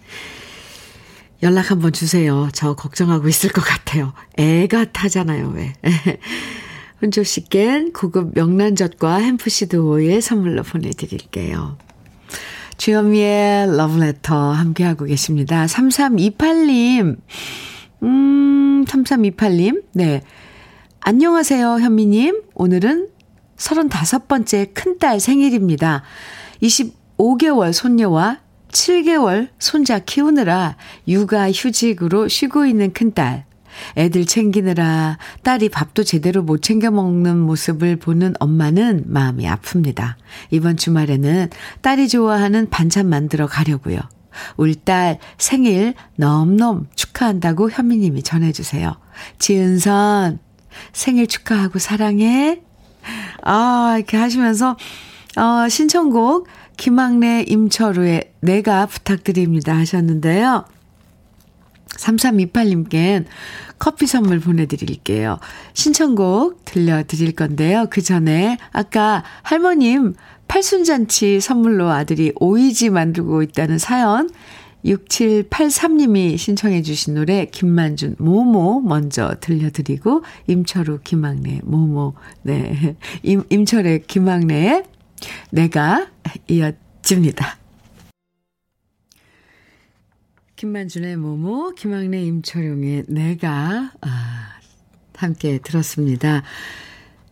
연락 1.43 1.71
한번 1.71 1.91
주세요. 1.91 2.49
저 2.53 2.75
걱정하고 2.75 3.27
있을 3.27 3.51
것 3.51 3.61
같아요. 3.61 4.13
애가 4.37 4.91
타잖아요, 4.91 5.49
왜. 5.55 5.73
훈조 7.01 7.23
씨께 7.23 7.87
고급 7.95 8.35
명란젓과 8.35 9.15
햄프시드 9.15 9.75
오일 9.77 10.21
선물로 10.21 10.61
보내드릴게요. 10.61 11.75
주현미의 12.77 13.75
러브레터 13.75 14.51
함께하고 14.51 15.05
계십니다. 15.05 15.65
3328님, 15.65 17.17
음, 18.03 18.85
3328님, 18.87 19.83
네. 19.93 20.21
안녕하세요, 20.99 21.79
현미님. 21.79 22.43
오늘은 22.53 23.09
35번째 23.57 24.71
큰딸 24.75 25.19
생일입니다. 25.19 26.03
25개월 26.61 27.73
손녀와 27.73 28.41
7개월 28.71 29.49
손자 29.57 29.97
키우느라 29.97 30.77
육아 31.07 31.51
휴직으로 31.51 32.27
쉬고 32.27 32.67
있는 32.67 32.93
큰딸. 32.93 33.45
애들 33.97 34.25
챙기느라 34.25 35.17
딸이 35.43 35.69
밥도 35.69 36.03
제대로 36.03 36.43
못 36.43 36.61
챙겨 36.61 36.91
먹는 36.91 37.37
모습을 37.37 37.97
보는 37.97 38.33
엄마는 38.39 39.03
마음이 39.07 39.45
아픕니다. 39.45 40.15
이번 40.49 40.77
주말에는 40.77 41.49
딸이 41.81 42.07
좋아하는 42.09 42.69
반찬 42.69 43.07
만들어 43.07 43.47
가려고요. 43.47 43.99
우리 44.57 44.75
딸 44.75 45.19
생일 45.37 45.93
넘넘 46.15 46.87
축하한다고 46.95 47.69
현미님이 47.69 48.23
전해주세요. 48.23 48.95
지은선, 49.39 50.39
생일 50.93 51.27
축하하고 51.27 51.79
사랑해. 51.79 52.61
아, 53.43 53.95
이렇게 53.97 54.17
하시면서, 54.17 54.77
어, 55.37 55.67
신청곡, 55.67 56.47
김학래, 56.77 57.43
임철우의 57.47 58.33
내가 58.41 58.85
부탁드립니다 58.85 59.75
하셨는데요. 59.75 60.65
3328님께 62.01 63.25
커피 63.79 64.07
선물 64.07 64.39
보내드릴게요. 64.39 65.39
신청곡 65.73 66.65
들려드릴 66.65 67.33
건데요. 67.33 67.87
그 67.89 68.01
전에 68.01 68.57
아까 68.71 69.23
할머님 69.43 70.13
팔순잔치 70.47 71.39
선물로 71.39 71.89
아들이 71.89 72.33
오이지 72.35 72.89
만들고 72.89 73.41
있다는 73.43 73.77
사연 73.77 74.29
6783님이 74.83 76.37
신청해 76.37 76.81
주신 76.81 77.13
노래 77.13 77.45
김만준 77.45 78.15
모모 78.17 78.81
먼저 78.81 79.35
들려드리고 79.39 80.23
임철우 80.47 80.99
김학래 81.03 81.61
모모 81.63 82.15
네 82.41 82.95
임, 83.23 83.43
임철의 83.49 84.03
김학래의 84.07 84.83
내가 85.51 86.07
이어집니다. 86.47 87.60
김만준의 90.61 91.17
모모, 91.17 91.71
김학래, 91.71 92.21
임철용의 92.21 93.05
내가, 93.07 93.89
아, 93.99 94.49
함께 95.15 95.57
들었습니다. 95.57 96.43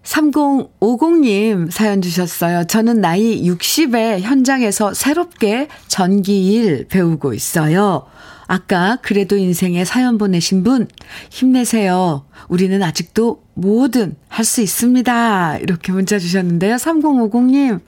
3050님 0.01 1.69
사연 1.69 2.01
주셨어요. 2.01 2.63
저는 2.63 3.01
나이 3.01 3.43
60에 3.43 4.21
현장에서 4.21 4.95
새롭게 4.95 5.67
전기일 5.87 6.87
배우고 6.87 7.35
있어요. 7.35 8.07
아까 8.47 8.97
그래도 9.03 9.37
인생에 9.37 9.85
사연 9.85 10.17
보내신 10.17 10.63
분, 10.63 10.87
힘내세요. 11.29 12.25
우리는 12.47 12.81
아직도 12.81 13.43
뭐든 13.53 14.15
할 14.27 14.43
수 14.43 14.61
있습니다. 14.61 15.57
이렇게 15.57 15.91
문자 15.91 16.17
주셨는데요. 16.17 16.77
3050님, 16.77 17.81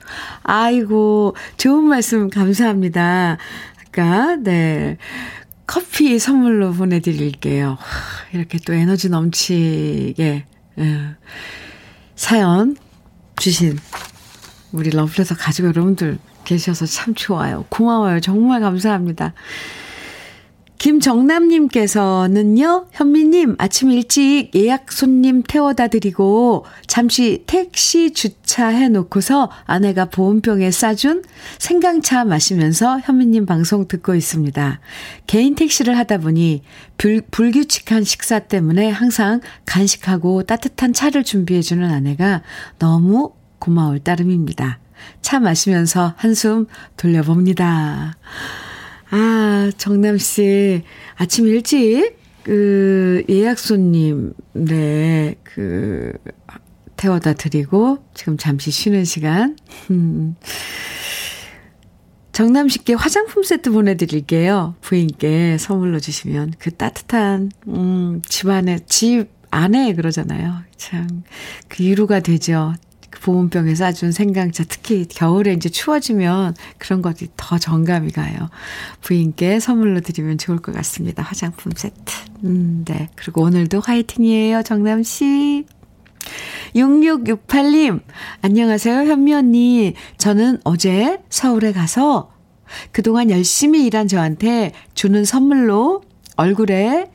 아이고, 0.44 1.34
좋은 1.56 1.82
말씀 1.82 2.30
감사합니다. 2.30 3.38
아까, 3.92 4.36
네. 4.36 4.96
커피 5.66 6.18
선물로 6.18 6.72
보내드릴게요. 6.72 7.76
이렇게 8.32 8.58
또 8.64 8.72
에너지 8.72 9.10
넘치게, 9.10 10.44
예. 10.78 11.16
사연 12.16 12.76
주신 13.36 13.78
우리 14.72 14.90
러브레터 14.90 15.34
가족 15.36 15.66
여러분들 15.66 16.18
계셔서 16.44 16.86
참 16.86 17.14
좋아요. 17.14 17.66
고마워요. 17.68 18.20
정말 18.20 18.60
감사합니다. 18.60 19.34
김정남님께서는요, 20.82 22.86
현미님, 22.90 23.54
아침 23.58 23.92
일찍 23.92 24.50
예약 24.56 24.90
손님 24.90 25.44
태워다 25.44 25.86
드리고, 25.86 26.64
잠시 26.88 27.44
택시 27.46 28.12
주차해 28.12 28.88
놓고서 28.88 29.48
아내가 29.64 30.06
보온병에 30.06 30.72
싸준 30.72 31.22
생강차 31.60 32.24
마시면서 32.24 32.98
현미님 32.98 33.46
방송 33.46 33.86
듣고 33.86 34.16
있습니다. 34.16 34.80
개인 35.28 35.54
택시를 35.54 35.96
하다 35.96 36.18
보니 36.18 36.64
불, 36.98 37.22
불규칙한 37.30 38.02
식사 38.02 38.40
때문에 38.40 38.90
항상 38.90 39.40
간식하고 39.66 40.42
따뜻한 40.42 40.92
차를 40.92 41.22
준비해주는 41.22 41.88
아내가 41.88 42.42
너무 42.80 43.34
고마울 43.60 44.00
따름입니다. 44.00 44.80
차 45.20 45.38
마시면서 45.38 46.14
한숨 46.16 46.66
돌려봅니다. 46.96 48.16
아, 49.14 49.70
정남 49.76 50.16
씨, 50.16 50.82
아침 51.16 51.46
일찍, 51.46 52.16
그, 52.44 53.22
예약 53.28 53.58
손님, 53.58 54.32
네, 54.54 55.34
그, 55.44 56.14
태워다 56.96 57.34
드리고, 57.34 57.98
지금 58.14 58.38
잠시 58.38 58.70
쉬는 58.70 59.04
시간. 59.04 59.58
음. 59.90 60.34
정남식께 62.32 62.94
화장품 62.94 63.42
세트 63.42 63.70
보내드릴게요. 63.70 64.76
부인께 64.80 65.58
선물로 65.58 66.00
주시면 66.00 66.54
그 66.58 66.70
따뜻한, 66.70 67.52
음, 67.68 68.22
집 68.26 68.48
안에, 68.48 68.78
집 68.86 69.28
안에 69.50 69.92
그러잖아요. 69.94 70.62
참, 70.78 71.22
그 71.68 71.82
위로가 71.82 72.20
되죠. 72.20 72.72
그 73.12 73.20
보온병에 73.20 73.74
싸준 73.74 74.10
생강차, 74.10 74.64
특히 74.64 75.06
겨울에 75.06 75.52
이제 75.52 75.68
추워지면 75.68 76.56
그런 76.78 77.02
것이 77.02 77.28
더 77.36 77.58
정감이 77.58 78.10
가요. 78.10 78.48
부인께 79.02 79.60
선물로 79.60 80.00
드리면 80.00 80.38
좋을 80.38 80.58
것 80.58 80.74
같습니다. 80.74 81.22
화장품 81.22 81.72
세트. 81.76 81.94
음, 82.44 82.84
네. 82.86 83.10
그리고 83.14 83.42
오늘도 83.42 83.80
화이팅이에요, 83.80 84.62
정남 84.62 85.02
씨. 85.02 85.66
6668님, 86.74 88.00
안녕하세요, 88.40 89.10
현미 89.10 89.34
언니. 89.34 89.94
저는 90.16 90.60
어제 90.64 91.18
서울에 91.28 91.72
가서 91.72 92.32
그동안 92.92 93.28
열심히 93.30 93.84
일한 93.84 94.08
저한테 94.08 94.72
주는 94.94 95.26
선물로 95.26 96.02
얼굴에 96.36 97.10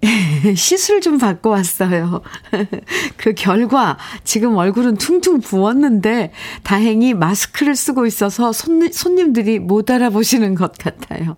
시술 0.56 1.00
좀 1.00 1.18
받고 1.18 1.50
왔어요. 1.50 2.22
그 3.16 3.34
결과 3.34 3.98
지금 4.24 4.56
얼굴은 4.56 4.96
퉁퉁 4.96 5.40
부었는데 5.40 6.32
다행히 6.62 7.14
마스크를 7.14 7.74
쓰고 7.74 8.06
있어서 8.06 8.52
손, 8.52 8.90
손님들이 8.92 9.58
못 9.58 9.90
알아보시는 9.90 10.54
것 10.54 10.72
같아요. 10.78 11.36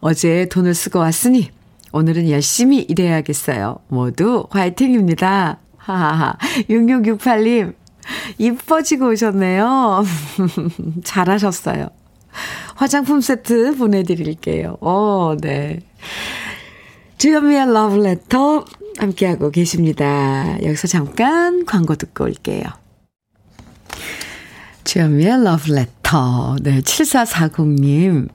어제 0.00 0.46
돈을 0.50 0.74
쓰고 0.74 0.98
왔으니 0.98 1.50
오늘은 1.92 2.30
열심히 2.30 2.80
일해야겠어요. 2.80 3.78
모두 3.88 4.46
화이팅입니다. 4.50 5.58
하하하. 5.76 6.36
6668님, 6.70 7.74
이뻐지고 8.38 9.10
오셨네요. 9.10 10.04
잘하셨어요. 11.04 11.88
화장품 12.74 13.20
세트 13.20 13.76
보내드릴게요. 13.76 14.78
어, 14.80 15.36
네. 15.40 15.80
주현미의 17.22 17.72
러브레터 17.72 18.64
함께하고 18.98 19.52
계십니다. 19.52 20.60
여기서 20.60 20.88
잠깐 20.88 21.64
광고 21.64 21.94
듣고 21.94 22.24
올게요. 22.24 22.64
주현미의 24.82 25.44
러브레터. 25.44 26.56
네, 26.62 26.80
7440님. 26.80 28.28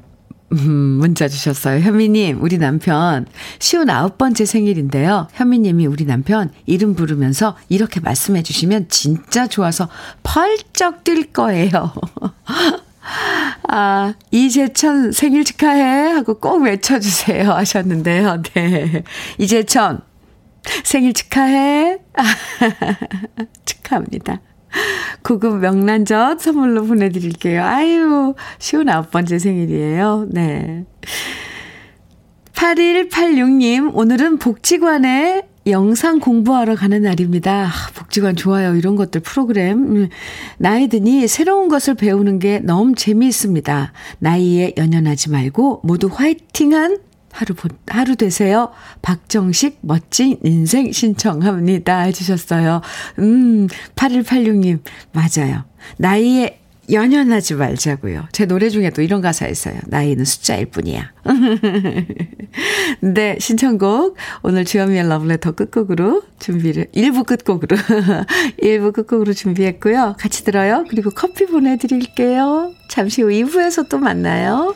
음, 0.53 0.71
문자 0.71 1.27
주셨어요. 1.27 1.81
현미님, 1.81 2.41
우리 2.41 2.57
남편 2.57 3.25
쉬운 3.59 3.89
아홉 3.89 4.17
번째 4.17 4.45
생일인데요. 4.45 5.27
현미님이 5.33 5.85
우리 5.85 6.05
남편 6.05 6.49
이름 6.65 6.95
부르면서 6.95 7.57
이렇게 7.67 7.99
말씀해 7.99 8.41
주시면 8.41 8.87
진짜 8.87 9.47
좋아서 9.47 9.89
펄쩍 10.23 11.03
뛸 11.03 11.33
거예요. 11.33 11.93
아, 13.69 14.13
이재천 14.31 15.11
생일 15.11 15.43
축하해 15.43 16.11
하고 16.11 16.39
꼭 16.39 16.63
외쳐주세요 16.63 17.51
하셨는데요. 17.51 18.41
네. 18.53 19.03
이재천 19.37 20.01
생일 20.83 21.13
축하해. 21.13 21.99
축하합니다. 23.65 24.41
구급 25.21 25.59
명란젓 25.59 26.41
선물로 26.41 26.85
보내드릴게요. 26.85 27.63
아유, 27.63 28.35
쉬운 28.59 28.89
아홉 28.89 29.11
번째 29.11 29.39
생일이에요. 29.39 30.27
네. 30.29 30.85
8186님, 32.53 33.91
오늘은 33.93 34.39
복지관에 34.39 35.46
영상 35.67 36.19
공부하러 36.19 36.75
가는 36.75 37.01
날입니다. 37.01 37.69
복지관 37.95 38.35
좋아요. 38.35 38.75
이런 38.75 38.95
것들 38.95 39.21
프로그램. 39.21 39.77
음, 39.77 40.09
나이 40.57 40.87
드니 40.87 41.27
새로운 41.27 41.67
것을 41.67 41.95
배우는 41.95 42.39
게 42.39 42.59
너무 42.59 42.95
재미있습니다. 42.95 43.91
나이에 44.19 44.73
연연하지 44.77 45.29
말고 45.29 45.81
모두 45.83 46.09
화이팅한 46.11 46.99
하루, 47.31 47.53
하루 47.85 48.15
되세요. 48.15 48.71
박정식 49.01 49.79
멋진 49.81 50.39
인생 50.43 50.91
신청합니다. 50.91 51.99
해주셨어요. 52.01 52.81
음, 53.19 53.67
8186님, 53.95 54.79
맞아요. 55.11 55.65
나이에 55.97 56.59
연연하지 56.91 57.55
말자고요. 57.55 58.27
제 58.31 58.45
노래 58.45 58.69
중에도 58.69 59.01
이런 59.01 59.21
가사 59.21 59.47
있어요. 59.47 59.79
나이는 59.87 60.23
숫자일 60.25 60.67
뿐이야. 60.67 61.11
네, 63.01 63.37
신청곡 63.39 64.15
오늘 64.41 64.63
주현미의 64.63 65.07
러브레터 65.09 65.51
끝곡으로 65.51 66.23
준비를 66.39 66.87
1부 66.95 67.25
끝곡으로 67.25 67.77
1부 68.61 68.93
끝곡으로 68.93 69.33
준비했고요. 69.33 70.15
같이 70.17 70.45
들어요. 70.45 70.85
그리고 70.89 71.09
커피 71.09 71.45
보내드릴게요. 71.45 72.71
잠시 72.89 73.21
후 73.21 73.29
2부에서 73.29 73.89
또 73.89 73.97
만나요. 73.97 74.75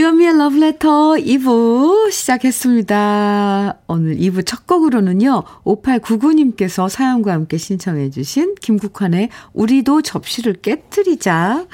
주현미의 0.00 0.38
러브레터 0.38 1.16
2부 1.16 2.10
시작했습니다. 2.10 3.80
오늘 3.86 4.16
2부 4.16 4.46
첫 4.46 4.66
곡으로는요, 4.66 5.42
5899님께서 5.62 6.88
사연과 6.88 7.34
함께 7.34 7.58
신청해주신 7.58 8.54
김국환의 8.62 9.28
우리도 9.52 10.00
접시를 10.00 10.54
깨뜨리자 10.54 11.66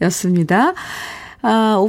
였습니다. 0.00 0.72
아, 1.42 1.86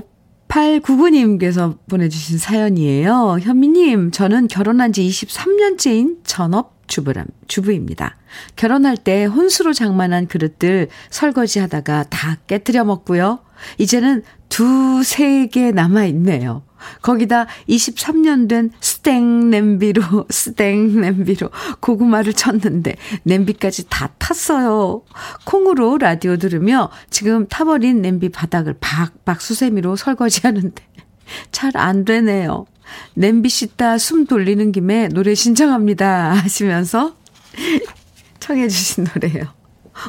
8899님께서 0.49 1.77
보내주신 1.89 2.39
사연이에요. 2.39 3.37
현미님, 3.39 4.11
저는 4.11 4.49
결혼한 4.49 4.91
지 4.91 5.07
23년째인 5.07 6.17
전업 6.25 6.75
주부람, 6.87 7.25
주부입니다. 7.47 8.17
결혼할 8.57 8.97
때 8.97 9.23
혼수로 9.23 9.71
장만한 9.71 10.27
그릇들 10.27 10.89
설거지 11.09 11.59
하다가 11.59 12.03
다 12.09 12.35
깨뜨려 12.47 12.83
먹고요. 12.83 13.39
이제는 13.77 14.23
두, 14.49 15.03
세 15.03 15.47
개 15.51 15.71
남아 15.71 16.05
있네요. 16.05 16.63
거기다 17.01 17.47
23년 17.67 18.47
된 18.47 18.71
스탱 18.79 19.49
냄비로, 19.49 20.27
스탱 20.31 21.01
냄비로 21.01 21.49
고구마를 21.81 22.33
쳤는데 22.33 22.95
냄비까지 23.23 23.87
다 23.89 24.09
탔어요. 24.17 25.03
콩으로 25.45 25.97
라디오 25.97 26.37
들으며 26.37 26.89
지금 27.09 27.47
타버린 27.47 28.01
냄비 28.01 28.29
바닥을 28.29 28.75
박박 28.79 29.41
수세미로 29.41 29.95
설거지 29.97 30.41
하는데 30.43 30.83
잘 31.51 31.75
안 31.75 32.05
되네요. 32.05 32.65
냄비 33.13 33.49
씻다 33.49 33.97
숨 33.97 34.25
돌리는 34.25 34.71
김에 34.71 35.09
노래 35.09 35.35
신청합니다. 35.35 36.31
하시면서 36.33 37.15
청해주신 38.39 39.05
노래예요. 39.13 39.45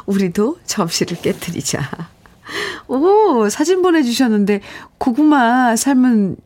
우리도 0.07 0.59
접시를 0.65 1.21
깨뜨리자. 1.21 1.81
오, 2.93 3.49
사진 3.49 3.83
보내주셨는데, 3.83 4.61
고구마 4.99 5.77
삶은 5.77 6.37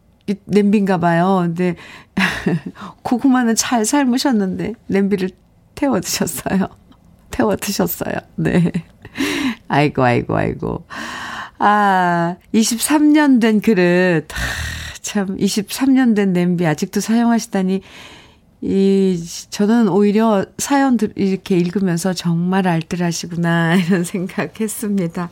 냄비인가 0.46 0.98
봐요. 0.98 1.40
근데 1.42 1.76
고구마는 3.02 3.54
잘 3.54 3.84
삶으셨는데 3.84 4.74
냄비를 4.86 5.30
태워 5.74 6.00
드셨어요. 6.00 6.68
태워 7.30 7.56
드셨어요. 7.56 8.14
네. 8.36 8.70
아이고 9.68 10.02
아이고 10.02 10.36
아이고. 10.36 10.86
아, 11.58 12.36
23년 12.54 13.40
된 13.40 13.60
그릇. 13.60 14.26
아, 14.32 14.36
참 15.02 15.36
23년 15.36 16.16
된 16.16 16.32
냄비 16.32 16.66
아직도 16.66 17.00
사용하시다니 17.00 17.82
이 18.62 19.24
저는 19.50 19.88
오히려 19.88 20.46
사연 20.56 20.96
이렇게 21.16 21.56
읽으면서 21.58 22.14
정말 22.14 22.66
알뜰하시구나 22.66 23.76
이런 23.84 24.04
생각 24.04 24.58
했습니다. 24.60 25.30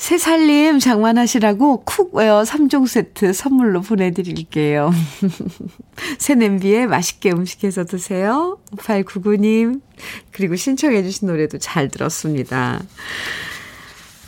새살림 0.00 0.78
장만하시라고 0.78 1.82
cookware 1.84 2.44
3종 2.44 2.88
세트 2.88 3.34
선물로 3.34 3.82
보내드릴게요. 3.82 4.90
새 6.18 6.34
냄비에 6.34 6.86
맛있게 6.86 7.30
음식해서 7.30 7.84
드세요. 7.84 8.58
5899님. 8.76 9.82
그리고 10.32 10.56
신청해주신 10.56 11.28
노래도 11.28 11.58
잘 11.58 11.88
들었습니다. 11.88 12.82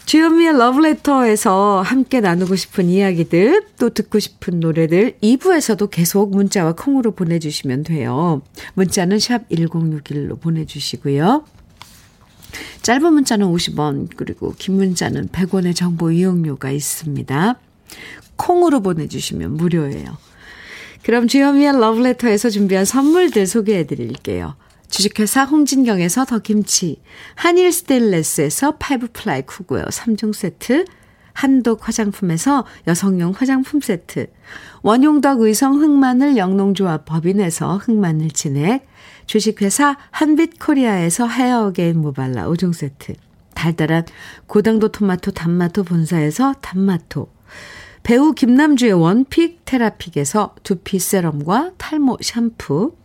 주현미의 0.04 0.58
러브레터에서 0.58 1.80
함께 1.80 2.20
나누고 2.20 2.54
싶은 2.54 2.90
이야기들, 2.90 3.64
또 3.78 3.88
듣고 3.88 4.18
싶은 4.18 4.60
노래들 4.60 5.16
2부에서도 5.22 5.88
계속 5.90 6.32
문자와 6.32 6.74
콩으로 6.74 7.12
보내주시면 7.12 7.84
돼요. 7.84 8.42
문자는 8.74 9.18
샵 9.18 9.48
1061로 9.48 10.38
보내주시고요. 10.38 11.46
짧은 12.82 13.12
문자는 13.12 13.46
50원, 13.46 14.08
그리고 14.16 14.54
긴 14.58 14.76
문자는 14.76 15.28
100원의 15.28 15.74
정보 15.74 16.10
이용료가 16.10 16.70
있습니다. 16.70 17.58
콩으로 18.36 18.80
보내주시면 18.80 19.54
무료예요. 19.54 20.16
그럼 21.02 21.28
주현미의 21.28 21.80
러브레터에서 21.80 22.50
준비한 22.50 22.84
선물들 22.84 23.46
소개해 23.46 23.86
드릴게요. 23.86 24.56
주식회사 24.88 25.44
홍진경에서 25.44 26.26
더 26.26 26.38
김치, 26.38 27.00
한일 27.34 27.72
스테인레스에서 27.72 28.76
five 28.78 29.08
ply 29.12 29.42
cookware 29.42 29.84
3종 29.84 30.34
세트, 30.34 30.84
한독 31.32 31.86
화장품에서 31.86 32.64
여성용 32.86 33.32
화장품 33.36 33.80
세트, 33.80 34.26
원용덕 34.82 35.40
의성 35.40 35.80
흑마늘 35.80 36.36
영농조합 36.36 37.04
법인에서 37.04 37.78
흑마늘 37.78 38.30
진액, 38.30 38.86
주식회사 39.26 39.96
한빛코리아에서 40.10 41.26
헤어게인 41.26 42.00
모발라 42.00 42.48
5종 42.48 42.72
세트, 42.72 43.14
달달한 43.54 44.04
고당도 44.46 44.88
토마토 44.88 45.30
단마토 45.32 45.84
본사에서 45.84 46.54
단마토, 46.60 47.28
배우 48.02 48.32
김남주의 48.32 48.92
원픽 48.92 49.64
테라픽에서 49.64 50.56
두피 50.62 50.98
세럼과 50.98 51.72
탈모 51.78 52.18
샴푸, 52.20 52.96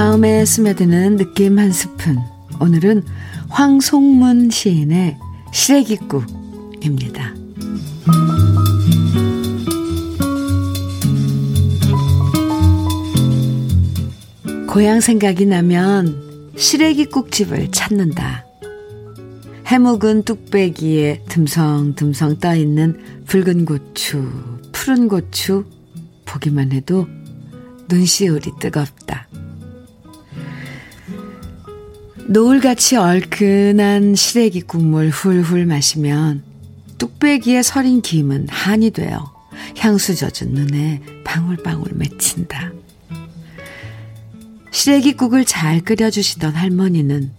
마음에 0.00 0.46
스며드는 0.46 1.18
느낌 1.18 1.58
한 1.58 1.72
스푼. 1.72 2.16
오늘은 2.58 3.04
황송문 3.50 4.48
시인의 4.48 5.18
시래기국입니다. 5.52 7.34
고향 14.66 15.02
생각이 15.02 15.44
나면 15.44 16.50
시래기국집을 16.56 17.70
찾는다. 17.70 18.46
해묵은 19.66 20.22
뚝배기에 20.22 21.24
듬성듬성 21.28 22.38
떠있는 22.38 23.24
붉은 23.26 23.66
고추, 23.66 24.26
푸른 24.72 25.08
고추 25.08 25.66
보기만 26.24 26.72
해도 26.72 27.06
눈시울이 27.90 28.52
뜨겁다. 28.58 29.29
노을같이 32.30 32.94
얼큰한 32.94 34.14
시래기 34.14 34.60
국물 34.60 35.08
훌훌 35.08 35.66
마시면 35.66 36.44
뚝배기에 36.96 37.64
서린 37.64 38.02
김은 38.02 38.46
한이 38.48 38.92
되어 38.92 39.32
향수 39.76 40.14
젖은 40.14 40.52
눈에 40.52 41.02
방울방울 41.24 41.90
맺힌다. 41.92 42.70
시래기국을 44.70 45.44
잘 45.44 45.80
끓여주시던 45.80 46.54
할머니는 46.54 47.32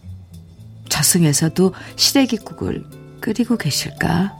저승에서도 0.89 1.73
시래기국을 1.95 2.84
끓이고 3.21 3.56
계실까? 3.56 4.38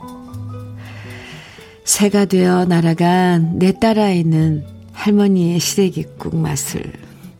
새가 1.85 2.25
되어 2.25 2.65
날아간 2.65 3.57
내 3.57 3.79
딸아이는 3.79 4.65
할머니의 4.91 5.61
시래기국 5.61 6.35
맛을 6.35 6.91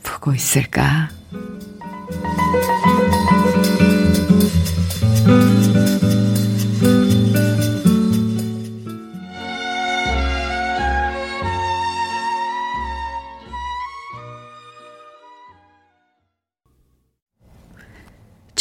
보고 0.02 0.34
있을까? 0.34 1.10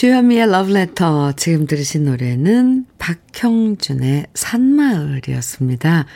주현미의 0.01 0.51
러브레터 0.51 1.33
지금 1.33 1.67
들으신 1.67 2.07
노래는 2.07 2.87
박형준의 2.99 4.29
산마을이었습니다. 4.33 6.07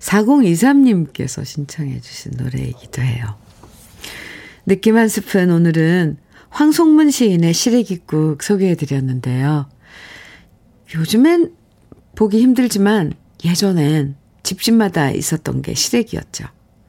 4023님께서 0.00 1.44
신청해 1.44 2.00
주신 2.00 2.32
노래이기도 2.36 3.02
해요. 3.02 3.36
느낌 4.66 4.96
한 4.96 5.06
스푼 5.06 5.52
오늘은 5.52 6.16
황송문 6.48 7.12
시인의 7.12 7.54
시래기국 7.54 8.42
소개해 8.42 8.74
드렸는데요. 8.74 9.68
요즘엔 10.94 11.54
보기 12.16 12.40
힘들지만 12.40 13.12
예전엔 13.44 14.16
집집마다 14.42 15.10
있었던 15.10 15.62
게 15.62 15.74
시래기였죠. 15.74 16.46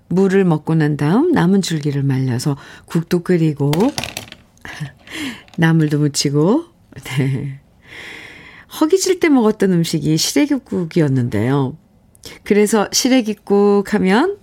물을 0.08 0.44
먹고 0.44 0.76
난 0.76 0.98
다음 0.98 1.32
남은 1.32 1.62
줄기를 1.62 2.04
말려서 2.04 2.58
국도 2.86 3.24
끓이고 3.24 3.72
나물도 5.58 6.00
무치고, 6.00 6.66
네. 7.04 7.60
허기질 8.80 9.20
때 9.20 9.30
먹었던 9.30 9.72
음식이 9.72 10.18
시래기국이었는데요. 10.18 11.78
그래서 12.44 12.88
시래기국 12.92 13.94
하면 13.94 14.38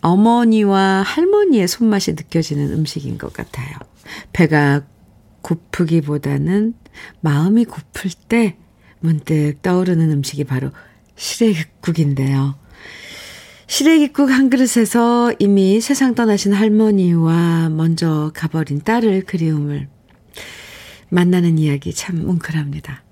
어머니와 0.00 1.02
할머니의 1.02 1.68
손맛이 1.68 2.12
느껴지는 2.12 2.72
음식인 2.72 3.18
것 3.18 3.32
같아요. 3.32 3.76
배가 4.32 4.82
고프기보다는 5.42 6.74
마음이 7.20 7.64
고플 7.64 8.10
때 8.28 8.56
문득 9.02 9.56
떠오르는 9.62 10.10
음식이 10.10 10.44
바로 10.44 10.70
시래기국인데요. 11.16 12.56
시래기국 13.66 14.30
한 14.30 14.50
그릇에서 14.50 15.32
이미 15.38 15.80
세상 15.80 16.14
떠나신 16.14 16.52
할머니와 16.52 17.70
먼저 17.70 18.30
가버린 18.34 18.82
딸을 18.82 19.24
그리움을 19.24 19.88
만나는 21.08 21.58
이야기 21.58 21.92
참 21.92 22.24
뭉클합니다. 22.24 23.02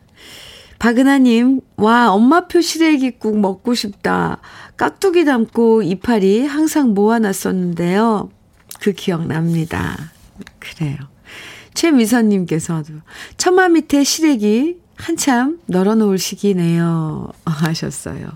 박은하님, 0.78 1.60
와, 1.76 2.10
엄마표 2.10 2.62
시래기국 2.62 3.38
먹고 3.38 3.74
싶다. 3.74 4.40
깍두기 4.78 5.26
담고 5.26 5.82
이파리 5.82 6.46
항상 6.46 6.94
모아놨었는데요. 6.94 8.30
그 8.80 8.92
기억납니다. 8.92 10.12
그래요. 10.58 10.96
최미선님께서도 11.74 12.94
처마 13.36 13.68
밑에 13.68 14.04
시래기 14.04 14.79
한참 15.00 15.58
널어놓을 15.66 16.18
시기네요. 16.18 17.28
하셨어요. 17.44 18.28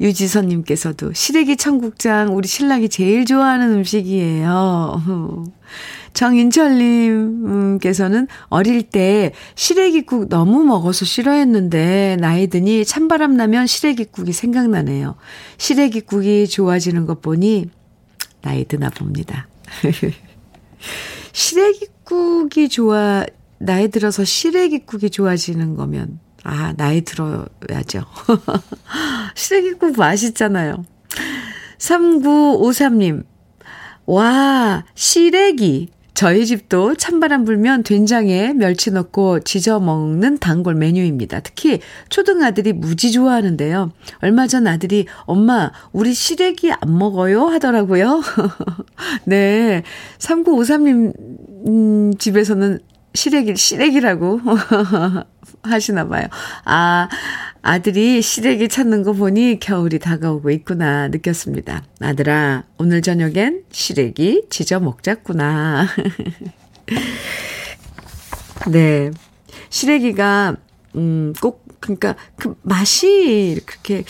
유지선님께서도 0.00 1.12
시래기 1.12 1.56
청국장 1.56 2.36
우리 2.36 2.48
신랑이 2.48 2.88
제일 2.88 3.24
좋아하는 3.24 3.72
음식이에요. 3.74 5.44
정인철님께서는 6.14 8.26
어릴 8.48 8.82
때 8.84 9.32
시래기국 9.56 10.28
너무 10.28 10.62
먹어서 10.64 11.04
싫어했는데 11.04 12.16
나이 12.20 12.46
드니 12.46 12.84
찬바람 12.84 13.36
나면 13.36 13.66
시래기국이 13.66 14.32
생각나네요. 14.32 15.16
시래기국이 15.58 16.46
좋아지는 16.48 17.06
것 17.06 17.20
보니 17.20 17.68
나이 18.42 18.64
드나 18.64 18.90
봅니다. 18.90 19.48
시래기국이 21.32 22.68
좋아, 22.68 23.26
나이 23.64 23.88
들어서 23.88 24.24
시래기국이 24.24 25.10
좋아지는 25.10 25.74
거면, 25.74 26.18
아, 26.42 26.74
나이 26.76 27.00
들어야죠. 27.02 28.04
시래기국 29.34 29.96
맛있잖아요. 29.96 30.84
3953님, 31.78 33.24
와, 34.06 34.84
시래기. 34.94 35.88
저희 36.14 36.46
집도 36.46 36.94
찬바람 36.94 37.44
불면 37.44 37.82
된장에 37.82 38.52
멸치 38.52 38.92
넣고 38.92 39.40
지져 39.40 39.80
먹는 39.80 40.38
단골 40.38 40.76
메뉴입니다. 40.76 41.40
특히 41.40 41.80
초등 42.08 42.44
아들이 42.44 42.72
무지 42.72 43.10
좋아하는데요. 43.10 43.90
얼마 44.20 44.46
전 44.46 44.68
아들이 44.68 45.06
엄마 45.24 45.72
우리 45.92 46.14
시래기 46.14 46.70
안 46.70 46.96
먹어요 46.96 47.46
하더라고요. 47.46 48.22
네. 49.26 49.82
3953님 50.18 51.12
음, 51.66 52.12
집에서는 52.16 52.78
시래기 53.14 53.56
시래기라고 53.56 54.40
하시나 55.62 56.06
봐요. 56.08 56.26
아, 56.64 57.08
아들이 57.62 58.20
시래기 58.20 58.68
찾는 58.68 59.04
거 59.04 59.12
보니 59.12 59.60
겨울이 59.60 59.98
다가오고 60.00 60.50
있구나 60.50 61.08
느꼈습니다. 61.08 61.84
아들아, 62.00 62.64
오늘 62.76 63.02
저녁엔 63.02 63.62
시래기 63.70 64.46
지져 64.50 64.80
먹자꾸나. 64.80 65.86
네. 68.70 69.10
시래기가, 69.70 70.56
음, 70.96 71.32
꼭, 71.40 71.64
그러니까 71.80 72.16
그 72.36 72.56
맛이 72.62 73.60
그렇게, 73.64 74.04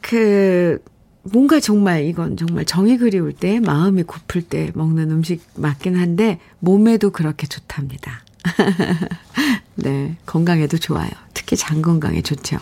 그, 0.00 0.82
뭔가 1.22 1.60
정말 1.60 2.04
이건 2.04 2.36
정말 2.36 2.64
정이 2.64 2.98
그리울 2.98 3.32
때, 3.32 3.60
마음이 3.60 4.04
고플 4.04 4.42
때 4.42 4.70
먹는 4.74 5.10
음식 5.10 5.42
맞긴 5.54 5.96
한데, 5.96 6.38
몸에도 6.60 7.10
그렇게 7.10 7.46
좋답니다. 7.46 8.22
네, 9.76 10.16
건강에도 10.26 10.78
좋아요. 10.78 11.10
특히 11.34 11.56
장 11.56 11.82
건강에 11.82 12.22
좋죠. 12.22 12.58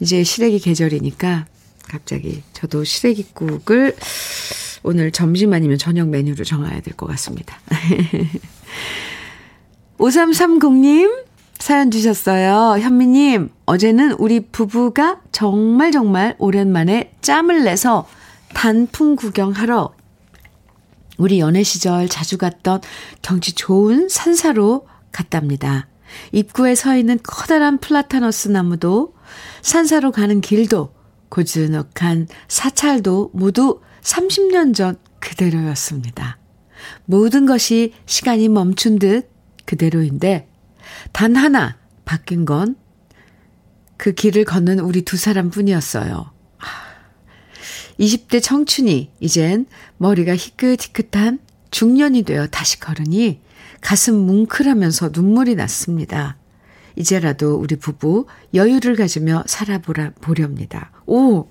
이제 0.00 0.22
시래기 0.24 0.58
계절이니까 0.60 1.46
갑자기 1.88 2.42
저도 2.52 2.84
시래기국을 2.84 3.96
오늘 4.82 5.10
점심 5.10 5.52
아니면 5.52 5.76
저녁 5.78 6.08
메뉴로 6.08 6.44
정해야 6.44 6.80
될 6.80 6.94
것 6.94 7.06
같습니다. 7.06 7.58
5330님 9.98 11.24
사연 11.58 11.90
주셨어요. 11.90 12.80
현미님, 12.80 13.50
어제는 13.66 14.12
우리 14.12 14.40
부부가 14.40 15.20
정말 15.32 15.92
정말 15.92 16.34
오랜만에 16.38 17.12
짬을 17.20 17.64
내서 17.64 18.06
단풍 18.54 19.16
구경하러 19.16 19.92
우리 21.18 21.40
연애 21.40 21.62
시절 21.64 22.08
자주 22.08 22.38
갔던 22.38 22.80
경치 23.22 23.54
좋은 23.54 24.08
산사로 24.08 24.86
갔답니다. 25.10 25.88
입구에 26.32 26.74
서 26.74 26.96
있는 26.96 27.18
커다란 27.22 27.78
플라타너스 27.78 28.48
나무도 28.48 29.14
산사로 29.62 30.12
가는 30.12 30.40
길도 30.40 30.94
고즈넉한 31.28 32.28
사찰도 32.46 33.32
모두 33.34 33.80
30년 34.02 34.74
전 34.74 34.96
그대로였습니다. 35.18 36.38
모든 37.04 37.44
것이 37.44 37.92
시간이 38.06 38.48
멈춘 38.48 38.98
듯 38.98 39.28
그대로인데 39.66 40.47
단 41.12 41.36
하나 41.36 41.76
바뀐 42.04 42.44
건 42.44 42.88
그 43.98 44.12
길을 44.12 44.44
걷는 44.44 44.78
우리 44.78 45.02
두 45.02 45.18
사람 45.18 45.50
뿐이었어요. 45.50 46.30
20대 48.00 48.40
청춘이 48.40 49.10
이젠 49.18 49.66
머리가 49.98 50.34
희끗희끗한 50.36 51.40
중년이 51.72 52.22
되어 52.22 52.46
다시 52.46 52.78
걸으니 52.78 53.40
가슴 53.80 54.14
뭉클하면서 54.14 55.10
눈물이 55.12 55.56
났습니다. 55.56 56.38
이제라도 56.94 57.56
우리 57.56 57.76
부부 57.76 58.26
여유를 58.54 58.94
가지며 58.94 59.42
살아보렵니다. 59.46 60.92
오! 61.06 61.48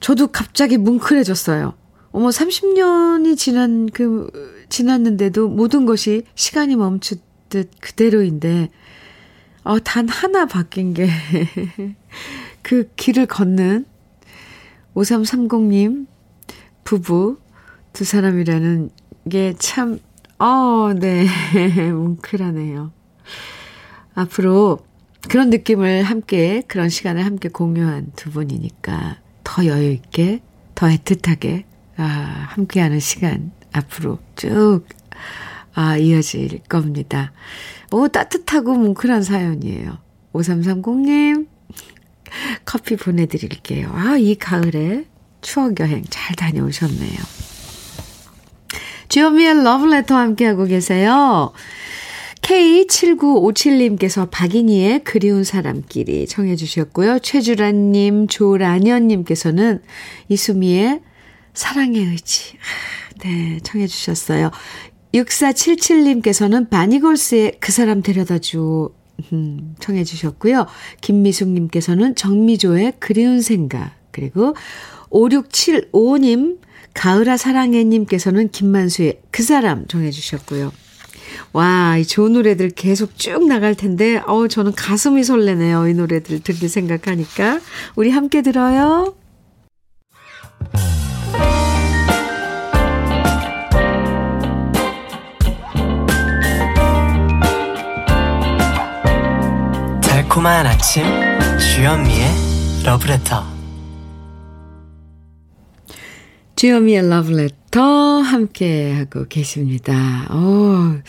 저도 0.00 0.28
갑자기 0.28 0.78
뭉클해졌어요. 0.78 1.74
어머, 2.12 2.28
30년이 2.28 3.36
지난 3.36 3.86
그, 3.86 4.28
지났는데도 4.68 5.48
모든 5.48 5.86
것이 5.86 6.24
시간이 6.34 6.74
멈추 6.74 7.16
듯 7.50 7.70
그대로인데, 7.80 8.70
어, 9.64 9.78
단 9.80 10.08
하나 10.08 10.46
바뀐 10.46 10.94
게, 10.94 11.08
그 12.62 12.90
길을 12.96 13.26
걷는 13.26 13.84
5330님 14.94 16.06
부부 16.84 17.38
두 17.92 18.04
사람이라는 18.04 18.90
게 19.28 19.54
참, 19.58 19.98
어, 20.38 20.92
네, 20.94 21.26
뭉클하네요. 21.92 22.92
앞으로 24.14 24.78
그런 25.28 25.50
느낌을 25.50 26.02
함께, 26.02 26.62
그런 26.66 26.88
시간을 26.88 27.24
함께 27.24 27.48
공유한 27.48 28.12
두 28.16 28.30
분이니까 28.30 29.18
더 29.44 29.66
여유있게, 29.66 30.40
더 30.74 30.86
애틋하게, 30.86 31.64
아, 31.96 32.04
함께하는 32.50 33.00
시간 33.00 33.52
앞으로 33.72 34.18
쭉, 34.36 34.84
아, 35.74 35.96
이어질 35.96 36.60
겁니다. 36.68 37.32
오, 37.92 38.08
따뜻하고 38.08 38.74
뭉클한 38.74 39.22
사연이에요. 39.22 39.98
5330님, 40.32 41.46
커피 42.64 42.96
보내드릴게요. 42.96 43.90
아, 43.92 44.16
이 44.16 44.34
가을에 44.34 45.06
추억여행 45.40 46.04
잘 46.08 46.36
다녀오셨네요. 46.36 47.18
주현미의 49.08 49.64
러브레터 49.64 50.14
함께하고 50.14 50.66
계세요. 50.66 51.52
K7957님께서 52.42 54.30
박인희의 54.30 55.04
그리운 55.04 55.44
사람끼리 55.44 56.26
청해 56.26 56.56
주셨고요. 56.56 57.18
최주란님, 57.18 58.28
조란현님께서는 58.28 59.82
이수미의 60.28 61.00
사랑의 61.52 62.04
의지. 62.04 62.56
아, 62.56 63.18
네, 63.22 63.58
청해 63.62 63.86
주셨어요. 63.86 64.50
6477님께서는 65.14 66.70
바니걸스의 66.70 67.56
그 67.60 67.72
사람 67.72 68.02
데려다 68.02 68.38
줘. 68.38 68.90
음, 69.32 69.74
청해 69.80 70.04
주셨고요. 70.04 70.66
김미숙님께서는 71.00 72.14
정미조의 72.14 72.94
그리운 72.98 73.42
생각. 73.42 73.92
그리고 74.12 74.54
5675님, 75.10 76.58
가을아 76.94 77.36
사랑해님께서는 77.36 78.48
김만수의 78.48 79.20
그 79.30 79.42
사람 79.42 79.86
정해 79.86 80.10
주셨고요. 80.10 80.72
와, 81.52 81.96
이 81.96 82.04
좋은 82.04 82.32
노래들 82.32 82.70
계속 82.70 83.16
쭉 83.16 83.46
나갈 83.46 83.74
텐데, 83.74 84.20
어우, 84.26 84.48
저는 84.48 84.72
가슴이 84.72 85.22
설레네요. 85.22 85.88
이 85.88 85.94
노래들 85.94 86.40
듣기 86.40 86.68
생각하니까. 86.68 87.60
우리 87.94 88.10
함께 88.10 88.42
들어요. 88.42 89.14
달콤한 100.30 100.64
아침, 100.64 101.02
주현미의 101.58 102.28
러브레터. 102.84 103.44
주현미의 106.54 107.08
러브레터 107.08 107.82
함께하고 108.20 109.26
계십니다. 109.28 110.28
어, 110.30 111.00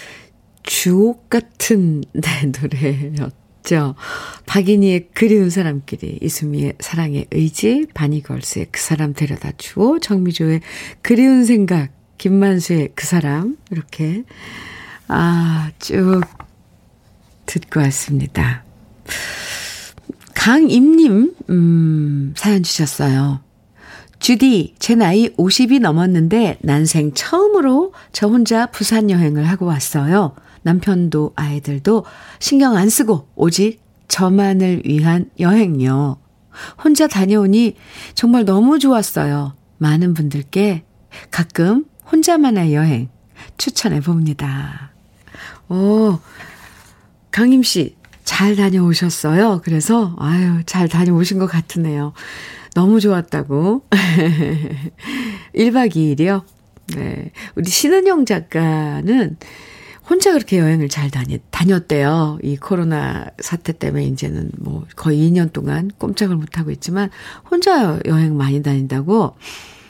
주옥 0.64 1.30
같은 1.30 2.04
네, 2.14 2.52
노래였죠. 2.60 3.94
박인희의 4.48 5.10
그리운 5.14 5.52
사람끼리, 5.52 6.18
이수미의 6.20 6.74
사랑의 6.80 7.28
의지, 7.30 7.86
바니걸스의 7.94 8.70
그 8.72 8.82
사람 8.82 9.14
데려다 9.14 9.52
주고, 9.56 10.00
정미조의 10.00 10.62
그리운 11.04 11.46
생각, 11.46 11.92
김만수의 12.18 12.94
그 12.96 13.06
사람, 13.06 13.56
이렇게, 13.70 14.24
아, 15.08 15.70
쭉 15.78 16.22
듣고 17.46 17.82
왔습니다. 17.82 18.64
강임님, 20.34 21.36
음, 21.50 22.34
사연 22.36 22.64
주셨어요. 22.64 23.42
주디, 24.20 24.76
제 24.80 24.96
나이 24.96 25.30
50이 25.36 25.80
넘었는데 25.80 26.60
난생 26.62 27.14
처음으로 27.14 27.94
저 28.12 28.28
혼자 28.28 28.68
부산 28.68 29.10
여행을 29.10 29.48
하고 29.48 29.66
왔어요. 29.66 30.36
남편도 30.64 31.34
아이들도 31.36 32.06
신경 32.40 32.78
안 32.78 32.90
쓰고 32.90 33.28
오직 33.36 33.82
저만을 34.08 34.84
위한 34.86 35.30
여행요. 35.40 36.18
혼자 36.84 37.08
다녀오니 37.08 37.76
정말 38.14 38.46
너무 38.46 38.78
좋았어요. 38.78 39.56
많은 39.78 40.14
분들께 40.14 40.84
가끔 41.32 41.86
혼자만의 42.12 42.76
여행 42.76 43.10
추천해 43.58 44.02
봅니다. 44.02 44.92
오, 45.70 46.20
강임 47.32 47.64
씨, 47.64 47.96
잘 48.32 48.56
다녀오셨어요. 48.56 49.60
그래서, 49.62 50.16
아유, 50.18 50.64
잘 50.66 50.88
다녀오신 50.88 51.38
것 51.38 51.48
같으네요. 51.48 52.14
너무 52.74 53.02
좋았다고. 53.02 53.84
1박 55.54 55.92
2일이요? 55.92 56.44
네. 56.96 57.32
우리 57.56 57.70
신은영 57.70 58.26
작가는 58.26 59.36
혼자 60.10 60.32
그렇게 60.32 60.60
여행을 60.60 60.88
잘 60.88 61.12
다녔, 61.12 61.42
다녔대요. 61.52 62.40
이 62.42 62.56
코로나 62.56 63.26
사태 63.40 63.74
때문에 63.74 64.06
이제는 64.06 64.52
뭐 64.60 64.86
거의 64.96 65.30
2년 65.30 65.52
동안 65.52 65.92
꼼짝을 65.98 66.38
못하고 66.38 66.72
있지만 66.72 67.10
혼자 67.52 68.00
여행 68.06 68.38
많이 68.38 68.64
다닌다고 68.64 69.36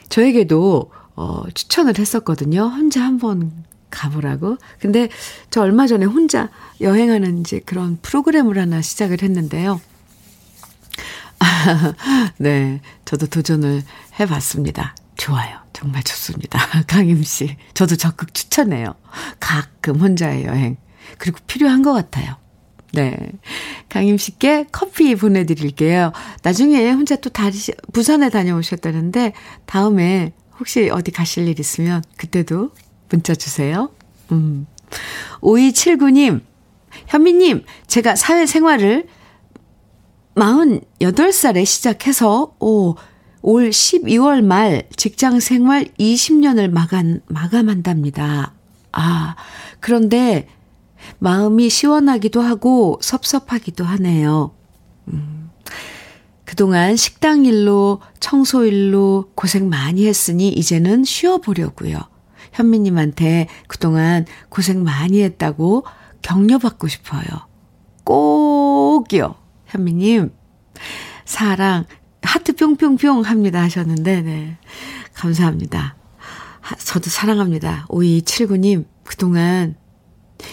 저에게도 0.08 0.90
어, 1.14 1.44
추천을 1.54 1.96
했었거든요. 1.96 2.62
혼자 2.64 3.04
한번 3.04 3.52
가보라고. 3.92 4.56
근데 4.80 5.08
저 5.50 5.60
얼마 5.60 5.86
전에 5.86 6.04
혼자 6.04 6.48
여행하는 6.80 7.38
이제 7.38 7.60
그런 7.64 7.98
프로그램을 8.02 8.58
하나 8.58 8.82
시작을 8.82 9.22
했는데요. 9.22 9.80
네, 12.38 12.80
저도 13.04 13.26
도전을 13.26 13.82
해봤습니다. 14.18 14.96
좋아요. 15.16 15.58
정말 15.72 16.02
좋습니다. 16.02 16.58
강임 16.88 17.22
씨. 17.22 17.56
저도 17.74 17.96
적극 17.96 18.34
추천해요. 18.34 18.94
가끔 19.38 20.00
혼자의 20.00 20.44
여행. 20.44 20.76
그리고 21.18 21.38
필요한 21.46 21.82
것 21.82 21.92
같아요. 21.92 22.36
네. 22.92 23.16
강임 23.88 24.18
씨께 24.18 24.66
커피 24.70 25.14
보내드릴게요. 25.14 26.12
나중에 26.42 26.90
혼자 26.90 27.16
또 27.16 27.30
다시, 27.30 27.72
부산에 27.92 28.28
다녀오셨다는데, 28.30 29.32
다음에 29.66 30.32
혹시 30.60 30.90
어디 30.90 31.10
가실 31.10 31.48
일 31.48 31.58
있으면 31.58 32.02
그때도 32.16 32.70
문자 33.12 33.34
주세요. 33.34 33.90
음. 34.32 34.66
5279님, 35.40 36.40
현미님, 37.06 37.64
제가 37.86 38.16
사회생활을 38.16 39.06
48살에 40.34 41.64
시작해서, 41.66 42.54
오, 42.58 42.96
올 43.42 43.70
12월 43.70 44.42
말 44.42 44.84
직장 44.96 45.40
생활 45.40 45.84
20년을 45.98 46.70
마감, 46.70 47.20
마감한답니다. 47.26 48.54
아, 48.92 49.36
그런데 49.80 50.48
마음이 51.18 51.68
시원하기도 51.68 52.40
하고 52.40 52.98
섭섭하기도 53.02 53.84
하네요. 53.84 54.52
음, 55.08 55.50
그동안 56.44 56.96
식당 56.96 57.44
일로, 57.44 58.00
청소 58.20 58.64
일로 58.64 59.30
고생 59.34 59.68
많이 59.68 60.06
했으니 60.06 60.48
이제는 60.48 61.04
쉬어보려고요. 61.04 62.11
현미님한테 62.52 63.48
그동안 63.66 64.26
고생 64.48 64.82
많이 64.84 65.22
했다고 65.22 65.84
격려받고 66.22 66.88
싶어요. 66.88 67.22
꼭요. 68.04 69.34
현미님, 69.66 70.32
사랑, 71.24 71.84
하트 72.22 72.54
뿅뿅뿅 72.54 73.22
합니다 73.22 73.62
하셨는데, 73.62 74.22
네. 74.22 74.58
감사합니다. 75.14 75.96
저도 76.84 77.10
사랑합니다. 77.10 77.86
5279님, 77.88 78.86
그동안 79.04 79.76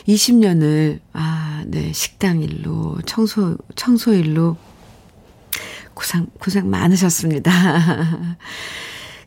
20년을, 0.07 0.99
아, 1.13 1.63
네, 1.67 1.91
식당 1.93 2.41
일로, 2.41 2.97
청소, 3.05 3.57
청소 3.75 4.13
일로 4.13 4.57
고생, 5.93 6.27
고생 6.39 6.69
많으셨습니다. 6.69 7.51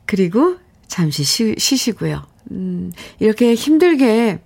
그리고 0.06 0.56
잠시 0.86 1.24
쉬, 1.24 1.54
쉬시고요. 1.58 2.31
음, 2.50 2.92
이렇게 3.18 3.54
힘들게 3.54 4.40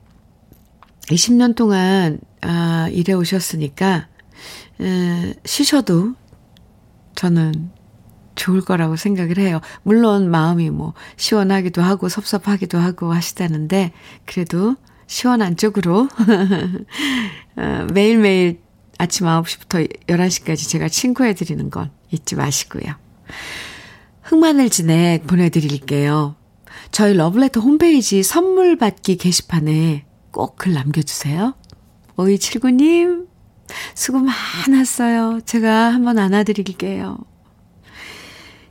20년 1.08 1.54
동안, 1.54 2.20
아, 2.42 2.88
일해 2.90 3.12
오셨으니까, 3.12 4.08
에, 4.80 5.34
쉬셔도 5.44 6.14
저는 7.14 7.70
좋을 8.34 8.60
거라고 8.60 8.96
생각을 8.96 9.38
해요. 9.38 9.60
물론 9.82 10.30
마음이 10.30 10.70
뭐 10.70 10.94
시원하기도 11.16 11.80
하고 11.82 12.08
섭섭하기도 12.08 12.78
하고 12.78 13.12
하시다는데, 13.12 13.92
그래도 14.26 14.76
시원한 15.06 15.56
쪽으로 15.56 16.08
어, 17.56 17.86
매일매일 17.92 18.60
아침 18.98 19.26
9시부터 19.26 20.06
11시까지 20.06 20.68
제가 20.68 20.88
친구해 20.88 21.34
드리는 21.34 21.70
건 21.70 21.90
잊지 22.10 22.34
마시고요. 22.34 22.94
흑마늘 24.22 24.70
진액 24.70 25.26
보내드릴게요. 25.26 26.35
저희 26.90 27.14
러블레터 27.14 27.60
홈페이지 27.60 28.22
선물 28.22 28.76
받기 28.76 29.16
게시판에 29.16 30.04
꼭 30.30 30.56
글 30.56 30.74
남겨주세요. 30.74 31.54
5279님, 32.16 33.26
수고 33.94 34.18
많았어요. 34.18 35.40
제가 35.44 35.92
한번 35.92 36.18
안아드릴게요. 36.18 37.18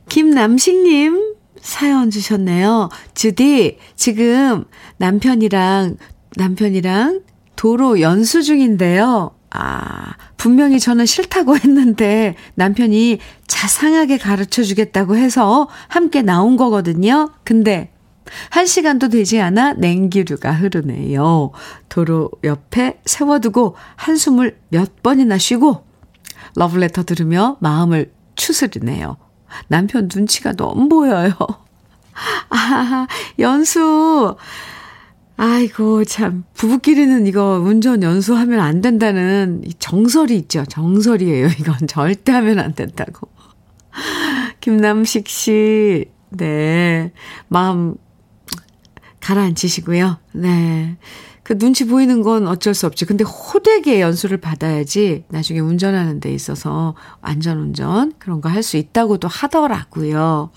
김남식님, 0.08 1.34
사연 1.60 2.10
주셨네요. 2.10 2.88
주디, 3.14 3.78
지금 3.96 4.64
남편이랑 4.98 5.96
남편이랑 6.36 7.22
도로 7.56 8.00
연수 8.00 8.42
중인데요. 8.42 9.32
아, 9.50 10.14
분명히 10.36 10.78
저는 10.78 11.06
싫다고 11.06 11.56
했는데 11.58 12.34
남편이 12.54 13.18
자상하게 13.46 14.18
가르쳐 14.18 14.62
주겠다고 14.62 15.16
해서 15.16 15.68
함께 15.88 16.22
나온 16.22 16.56
거거든요. 16.56 17.30
근데 17.42 17.90
한 18.50 18.66
시간도 18.66 19.08
되지 19.08 19.40
않아 19.40 19.74
냉기류가 19.74 20.52
흐르네요. 20.52 21.52
도로 21.88 22.30
옆에 22.44 23.00
세워두고 23.04 23.76
한숨을 23.96 24.58
몇 24.68 25.02
번이나 25.02 25.38
쉬고 25.38 25.84
러브레터 26.54 27.04
들으며 27.04 27.56
마음을 27.60 28.12
추스리네요. 28.34 29.16
남편 29.68 30.08
눈치가 30.12 30.52
너무 30.52 30.88
보여요. 30.88 31.32
아, 32.50 33.06
연수. 33.38 34.36
아이고, 35.36 36.04
참. 36.04 36.44
부부끼리는 36.54 37.26
이거 37.26 37.60
운전 37.62 38.02
연수하면 38.02 38.60
안 38.60 38.80
된다는 38.80 39.62
정설이 39.78 40.34
있죠. 40.38 40.64
정설이에요. 40.64 41.48
이건 41.60 41.86
절대 41.86 42.32
하면 42.32 42.58
안 42.58 42.74
된다고. 42.74 43.28
김남식 44.60 45.28
씨, 45.28 46.06
네. 46.30 47.12
마음 47.48 47.96
가라앉히시고요. 49.26 50.18
네. 50.34 50.96
그 51.42 51.58
눈치 51.58 51.84
보이는 51.86 52.22
건 52.22 52.46
어쩔 52.48 52.74
수 52.74 52.86
없지. 52.86 53.04
근데 53.06 53.24
호되게 53.24 54.00
연수를 54.00 54.38
받아야지 54.38 55.24
나중에 55.28 55.60
운전하는 55.60 56.20
데 56.20 56.32
있어서 56.32 56.94
안전운전 57.20 58.12
그런 58.18 58.40
거 58.40 58.48
할 58.48 58.62
수 58.62 58.76
있다고도 58.76 59.28
하더라고요. 59.28 60.50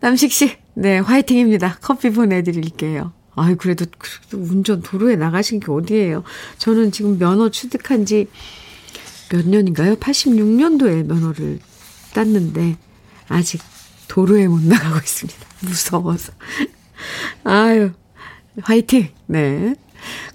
남식 0.00 0.32
씨, 0.32 0.56
네, 0.74 0.98
화이팅입니다. 0.98 1.78
커피 1.80 2.10
보내드릴게요. 2.10 3.12
아이, 3.34 3.54
그래도, 3.56 3.86
그래도 3.98 4.38
운전 4.44 4.82
도로에 4.82 5.16
나가신 5.16 5.60
게 5.60 5.70
어디예요? 5.70 6.22
저는 6.58 6.92
지금 6.92 7.18
면허 7.18 7.48
취득한 7.50 8.04
지 8.06 8.26
몇 9.30 9.48
년인가요? 9.48 9.94
86년도에 9.96 11.06
면허를 11.06 11.58
땄는데, 12.12 12.76
아직 13.28 13.62
도로에 14.06 14.46
못 14.46 14.60
나가고 14.62 14.98
있습니다. 14.98 15.38
무서워서. 15.60 16.32
아유, 17.44 17.90
화이팅! 18.62 19.08
네. 19.26 19.74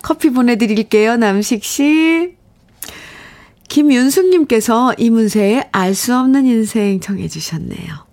커피 0.01 0.29
보내드릴게요, 0.29 1.17
남식 1.17 1.63
씨. 1.63 2.35
김윤숙님께서 3.67 4.95
이문세의 4.97 5.69
알 5.71 5.93
수 5.93 6.15
없는 6.15 6.45
인생 6.45 6.99
정해주셨네요. 6.99 8.07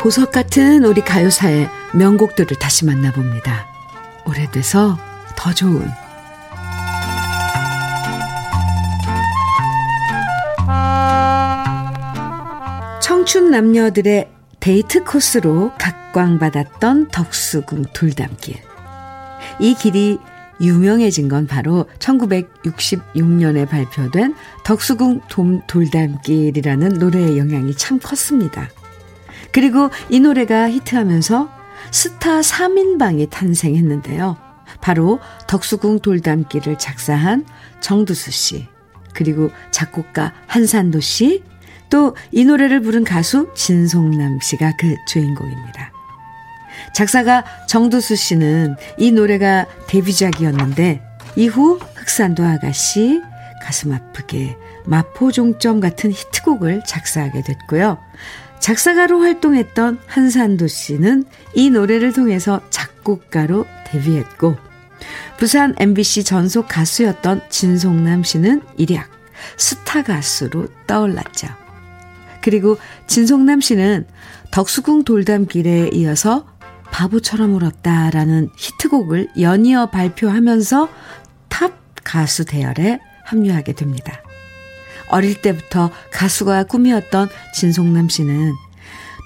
보석 0.00 0.32
같은 0.32 0.84
우리 0.84 1.02
가요사의 1.02 1.68
명곡들을 1.94 2.58
다시 2.58 2.84
만나봅니다. 2.86 3.66
오래돼서 4.26 4.98
더 5.40 5.54
좋은 5.54 5.90
청춘 13.00 13.50
남녀들의 13.50 14.30
데이트 14.60 15.02
코스로 15.02 15.72
각광받았던 15.78 17.08
덕수궁 17.08 17.84
돌담길. 17.94 18.56
이 19.60 19.74
길이 19.74 20.18
유명해진 20.60 21.30
건 21.30 21.46
바로 21.46 21.86
1966년에 21.98 23.66
발표된 23.66 24.34
덕수궁 24.64 25.22
돌담길이라는 25.66 26.98
노래의 26.98 27.38
영향이 27.38 27.74
참 27.76 27.98
컸습니다. 27.98 28.68
그리고 29.52 29.88
이 30.10 30.20
노래가 30.20 30.68
히트하면서 30.68 31.48
스타 31.90 32.40
3인방이 32.40 33.30
탄생했는데요. 33.30 34.49
바로 34.80 35.20
덕수궁 35.46 36.00
돌담길을 36.00 36.78
작사한 36.78 37.44
정두수 37.80 38.30
씨, 38.30 38.66
그리고 39.12 39.50
작곡가 39.70 40.32
한산도 40.46 41.00
씨, 41.00 41.42
또 41.90 42.14
이 42.30 42.44
노래를 42.44 42.80
부른 42.80 43.04
가수 43.04 43.48
진송남 43.54 44.38
씨가 44.40 44.74
그 44.78 44.94
주인공입니다. 45.08 45.92
작사가 46.94 47.44
정두수 47.68 48.16
씨는 48.16 48.76
이 48.96 49.10
노래가 49.10 49.66
데뷔작이었는데 49.88 51.02
이후 51.36 51.78
흑산도 51.96 52.44
아가씨, 52.44 53.20
가슴 53.62 53.92
아프게, 53.92 54.56
마포종점 54.86 55.80
같은 55.80 56.10
히트곡을 56.10 56.82
작사하게 56.86 57.42
됐고요. 57.42 57.98
작사가로 58.60 59.20
활동했던 59.20 60.00
한산도 60.06 60.66
씨는 60.68 61.24
이 61.54 61.70
노래를 61.70 62.12
통해서 62.12 62.60
작곡가로 62.70 63.66
데뷔했고 63.86 64.56
부산 65.40 65.74
MBC 65.78 66.24
전속 66.24 66.68
가수였던 66.68 67.40
진송남 67.48 68.24
씨는 68.24 68.60
일약 68.76 69.10
스타 69.56 70.02
가수로 70.02 70.68
떠올랐죠. 70.86 71.48
그리고 72.42 72.76
진송남 73.06 73.62
씨는 73.62 74.06
덕수궁 74.50 75.04
돌담길에 75.04 75.88
이어서 75.94 76.46
바보처럼 76.90 77.54
울었다라는 77.54 78.50
히트곡을 78.54 79.30
연이어 79.40 79.86
발표하면서 79.86 80.90
탑 81.48 81.72
가수 82.04 82.44
대열에 82.44 83.00
합류하게 83.24 83.72
됩니다. 83.72 84.22
어릴 85.08 85.40
때부터 85.40 85.90
가수가 86.12 86.64
꿈이었던 86.64 87.30
진송남 87.54 88.10
씨는 88.10 88.52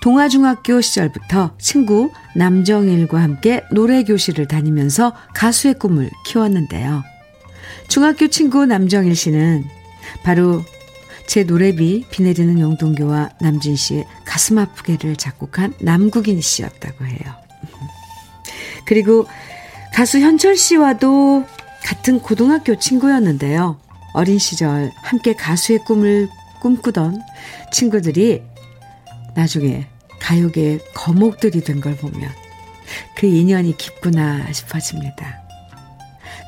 동아중학교 0.05 0.83
시절부터 0.83 1.57
친구 1.57 2.11
남정일과 2.37 3.23
함께 3.23 3.65
노래교실을 3.71 4.47
다니면서 4.47 5.15
가수의 5.33 5.79
꿈을 5.79 6.11
키웠는데요. 6.27 7.03
중학교 7.89 8.29
친구 8.29 8.67
남정일 8.67 9.17
씨는 9.17 9.65
바로 10.23 10.63
제 11.27 11.45
노래 11.45 12.05
비 12.11 12.23
내리는 12.23 12.61
영동교와 12.61 13.31
남진 13.41 13.77
씨의 13.77 14.05
가슴 14.27 14.59
아프게를 14.59 15.17
작곡한 15.17 15.73
남국인 15.81 16.39
씨였다고 16.39 17.07
해요. 17.07 17.35
그리고 18.85 19.27
가수 19.95 20.19
현철 20.19 20.59
씨와도 20.59 21.47
같은 21.83 22.21
고등학교 22.21 22.79
친구였는데요. 22.79 23.81
어린 24.13 24.39
시절 24.39 24.93
함께 24.97 25.33
가수의 25.33 25.79
꿈을 25.87 26.29
꿈꾸던 26.61 27.23
친구들이 27.73 28.43
나중에 29.35 29.94
가요계의 30.25 30.81
거목들이 30.95 31.61
된 31.61 31.81
걸 31.81 31.97
보면 31.97 32.31
그 33.17 33.27
인연이 33.27 33.77
깊구나 33.77 34.51
싶어집니다. 34.53 35.43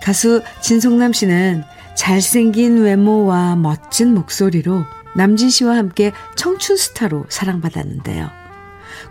가수 0.02 0.42
진송남 0.62 1.12
씨는 1.12 1.62
잘생긴 1.94 2.82
외모와 2.82 3.56
멋진 3.56 4.14
목소리로 4.14 4.84
남진 5.14 5.50
씨와 5.50 5.76
함께 5.76 6.12
청춘 6.36 6.76
스타로 6.76 7.26
사랑받았는데요. 7.28 8.30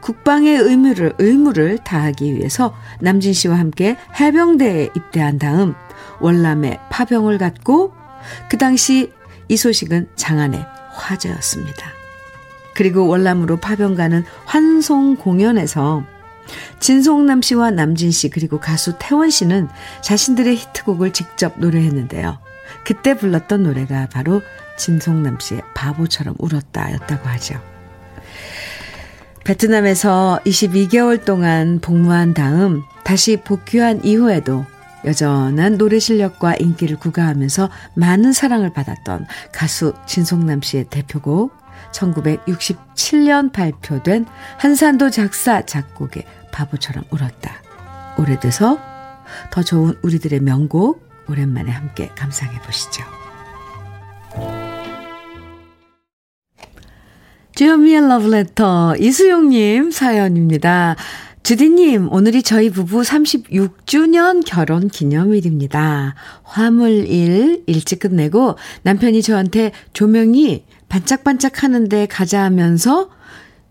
국방의 0.02 0.58
의무를, 0.58 1.14
의무를 1.18 1.80
다하기 1.80 2.36
위해서 2.36 2.76
남진 3.00 3.34
씨와 3.34 3.58
함께 3.58 3.98
해병대에 4.20 4.90
입대한 4.96 5.38
다음 5.40 5.74
월남에 6.20 6.80
파병을 6.92 7.38
갔고 7.38 7.94
그 8.50 8.58
당시 8.58 9.12
이 9.48 9.58
소식은 9.58 10.10
장안의 10.16 10.66
화제였습니다. 10.94 11.95
그리고 12.76 13.08
월남으로 13.08 13.58
파병 13.58 13.96
가는 13.96 14.24
환송 14.46 15.16
공연에서 15.16 16.04
진송남 16.80 17.42
씨와 17.42 17.72
남진 17.72 18.12
씨 18.12 18.30
그리고 18.30 18.60
가수 18.60 18.94
태원 19.00 19.32
씨는 19.32 19.68
자신들의 20.02 20.56
히트곡을 20.56 21.14
직접 21.14 21.60
노래했는데요. 21.60 22.38
그때 22.84 23.18
불렀던 23.18 23.64
노래가 23.64 24.08
바로 24.12 24.42
진송남 24.78 25.40
씨의 25.40 25.62
바보처럼 25.74 26.36
울었다였다고 26.38 27.28
하죠. 27.30 27.60
베트남에서 29.44 30.40
22개월 30.46 31.24
동안 31.24 31.80
복무한 31.80 32.34
다음 32.34 32.84
다시 33.04 33.38
복귀한 33.38 34.04
이후에도 34.04 34.66
여전한 35.06 35.78
노래 35.78 36.00
실력과 36.00 36.56
인기를 36.56 36.98
구가하면서 36.98 37.70
많은 37.94 38.34
사랑을 38.34 38.74
받았던 38.74 39.28
가수 39.52 39.94
진송남 40.08 40.62
씨의 40.62 40.86
대표곡 40.86 41.65
1967년 41.96 43.52
발표된 43.52 44.26
한산도 44.58 45.10
작사 45.10 45.66
작곡의 45.66 46.26
바보처럼 46.52 47.04
울었다. 47.12 47.62
오래돼서 48.18 48.80
더 49.52 49.64
좋은 49.64 49.96
우리들의 50.04 50.40
명곡 50.42 51.04
오랜만에 51.30 51.72
함께 51.72 52.10
감상해 52.16 52.60
보시죠. 52.62 53.04
주현미의 57.56 58.08
러브레터 58.10 58.98
이수용님 58.98 59.92
사연입니다. 59.92 60.98
주디님, 61.44 62.12
오늘이 62.12 62.42
저희 62.42 62.72
부부 62.72 63.02
36주년 63.02 64.44
결혼 64.46 64.88
기념일입니다. 64.90 66.16
화물일 66.44 67.64
일찍 67.68 68.00
끝내고 68.00 68.58
남편이 68.82 69.22
저한테 69.22 69.72
조명이 69.94 70.66
반짝반짝 70.90 71.64
하는데 71.64 72.06
가자 72.08 72.44
하면서 72.44 73.10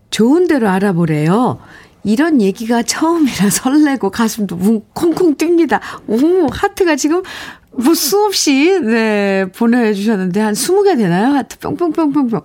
좋은 0.09 0.47
대로 0.47 0.69
알아보래요. 0.69 1.59
이런 2.03 2.41
얘기가 2.41 2.83
처음이라 2.83 3.49
설레고 3.51 4.11
가슴도 4.11 4.57
쿵쿵 4.93 5.35
뜁니다. 5.35 5.79
오, 6.07 6.47
하트가 6.51 6.95
지금 6.95 7.23
뭐 7.71 7.93
수없이, 7.93 8.79
네, 8.79 9.45
보내주셨는데 9.51 10.39
한 10.39 10.53
20개 10.53 10.95
되나요? 10.95 11.33
하트 11.33 11.59
뿅뿅뿅뿅뿅. 11.59 12.41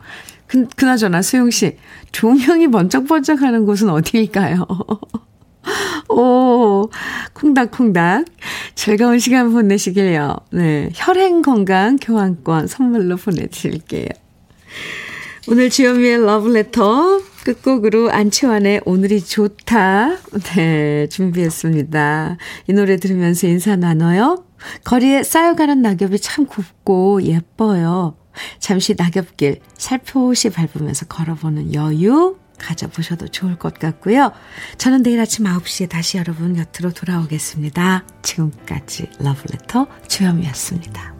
그, 0.46 0.66
그나저나 0.74 1.22
수용씨, 1.22 1.76
조명이 2.10 2.68
번쩍번쩍 2.68 3.42
하는 3.42 3.64
곳은 3.66 3.88
어디일까요? 3.90 4.66
오, 6.08 6.90
콩닥콩닥. 7.34 8.24
즐거운 8.74 9.20
시간 9.20 9.52
보내시길요. 9.52 10.36
네, 10.52 10.88
혈행 10.94 11.42
건강 11.42 11.96
교환권 11.96 12.66
선물로 12.66 13.16
보내드릴게요. 13.16 14.08
오늘 15.48 15.70
주현미의 15.70 16.24
러브레터 16.24 17.20
끝곡으로 17.44 18.10
안치환의 18.10 18.82
오늘이 18.84 19.24
좋다. 19.24 20.16
네, 20.54 21.06
준비했습니다. 21.08 22.36
이 22.68 22.72
노래 22.72 22.96
들으면서 22.96 23.46
인사 23.46 23.76
나눠요. 23.76 24.44
거리에 24.84 25.22
쌓여가는 25.22 25.80
낙엽이 25.80 26.18
참 26.20 26.46
곱고 26.46 27.22
예뻐요. 27.22 28.16
잠시 28.58 28.94
낙엽길 28.96 29.60
살포시 29.76 30.50
밟으면서 30.50 31.06
걸어보는 31.06 31.74
여유 31.74 32.36
가져보셔도 32.58 33.28
좋을 33.28 33.56
것 33.58 33.78
같고요. 33.78 34.32
저는 34.76 35.02
내일 35.02 35.18
아침 35.20 35.46
9시에 35.46 35.88
다시 35.88 36.18
여러분 36.18 36.54
곁으로 36.54 36.90
돌아오겠습니다. 36.90 38.04
지금까지 38.22 39.08
러브레터 39.18 39.86
주현미였습니다. 40.08 41.19